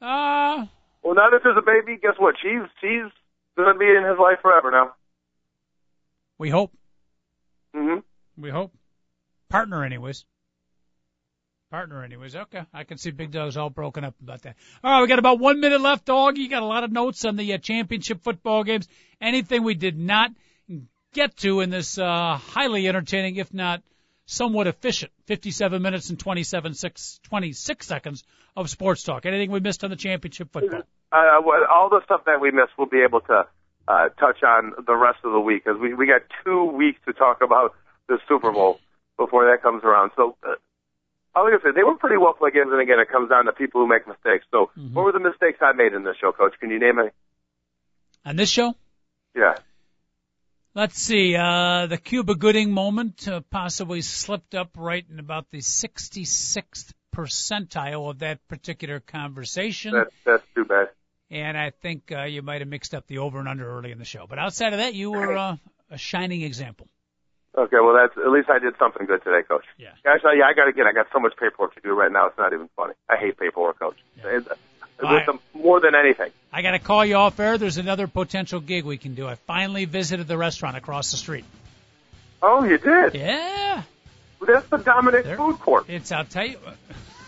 [0.00, 0.66] Uh,
[1.02, 2.34] Well, now that there's a baby, guess what?
[2.42, 3.10] She's she's
[3.56, 4.94] going to be in his life forever now.
[6.38, 6.72] we hope.
[7.74, 7.98] hmm
[8.36, 8.72] We hope.
[9.48, 10.24] Partner, anyways.
[11.70, 12.36] Partner, anyways.
[12.36, 14.56] Okay, I can see Big Dog's all broken up about that.
[14.84, 16.36] All right, we got about one minute left, Dog.
[16.36, 18.86] You got a lot of notes on the uh, championship football games.
[19.20, 20.30] Anything we did not
[21.12, 23.82] get to in this uh, highly entertaining, if not
[24.26, 28.24] somewhat efficient, 57 minutes and 27 six, 26 seconds
[28.56, 29.24] of sports talk.
[29.24, 30.82] Anything we missed on the championship football?
[31.12, 31.16] Uh,
[31.72, 33.46] all the stuff that we missed, we'll be able to
[33.88, 37.12] uh, touch on the rest of the week because we we got two weeks to
[37.12, 37.74] talk about
[38.08, 38.80] the Super Bowl
[39.16, 40.10] before that comes around.
[40.16, 40.36] So.
[40.42, 40.54] Uh,
[41.34, 43.44] I was gonna say, they were pretty well played games, and again, it comes down
[43.44, 44.46] to people who make mistakes.
[44.50, 46.54] So, what were the mistakes I made in this show, Coach?
[46.58, 47.10] Can you name any?
[48.24, 48.74] On this show?
[49.34, 49.56] Yeah.
[50.76, 51.34] Let's see.
[51.34, 58.10] Uh, the Cuba Gooding moment uh, possibly slipped up right in about the 66th percentile
[58.10, 59.94] of that particular conversation.
[59.94, 60.88] That, that's too bad.
[61.30, 63.98] and I think uh, you might have mixed up the over and under early in
[63.98, 64.26] the show.
[64.28, 65.56] But outside of that, you were uh,
[65.90, 66.88] a shining example.
[67.56, 69.64] Okay, well, that's at least I did something good today, Coach.
[69.78, 69.92] Yeah.
[70.04, 70.84] Actually, yeah, I got to get.
[70.84, 72.26] I got so much paperwork to do right now.
[72.26, 72.92] It's not even funny.
[73.08, 73.96] I hate paperwork, Coach.
[74.22, 74.46] It's,
[74.98, 76.30] it's I- the, more than anything.
[76.52, 77.58] I got to call you off air.
[77.58, 79.26] There's another potential gig we can do.
[79.26, 81.44] I finally visited the restaurant across the street.
[82.42, 83.14] Oh, you did.
[83.14, 83.82] Yeah,
[84.40, 85.84] That's the Dominic There- Food Court.
[85.88, 86.58] it's I'll tell you.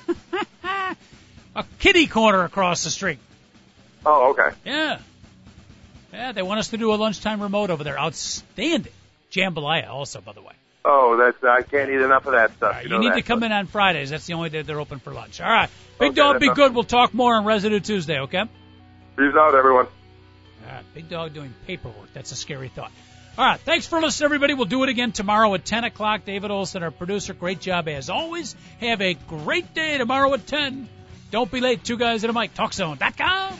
[0.65, 3.19] a kitty corner across the street.
[4.07, 4.57] Oh, okay.
[4.65, 4.99] Yeah.
[6.13, 7.99] Yeah, they want us to do a lunchtime remote over there.
[7.99, 8.93] Outstanding.
[9.31, 10.55] Jambalaya also, by the way.
[10.85, 12.73] Oh, that's I can't eat enough of that stuff.
[12.73, 13.17] Right, you you, need that.
[13.17, 14.11] to come in on Fridays.
[14.11, 15.41] That's the only day they're open for lunch.
[15.41, 15.69] All right.
[15.99, 16.75] Big Okay, Dog, be not- good.
[16.75, 18.45] We'll talk more on Residue Tuesday, okay?
[19.17, 19.87] Peace out, everyone.
[20.67, 20.85] All right.
[20.95, 22.13] Big Dog doing paperwork.
[22.15, 22.93] That's a scary thought.
[23.37, 23.61] All right.
[23.61, 24.55] Thanks for listening, everybody.
[24.55, 26.25] We'll do it again tomorrow at 10 o'clock.
[26.25, 27.35] David Olson, our producer.
[27.35, 28.55] Great job as always.
[28.81, 30.89] Have a great day tomorrow at 10.
[31.31, 31.85] Don't be late.
[31.85, 32.55] Two guys at a mic.
[32.55, 33.55] TalkZone.com.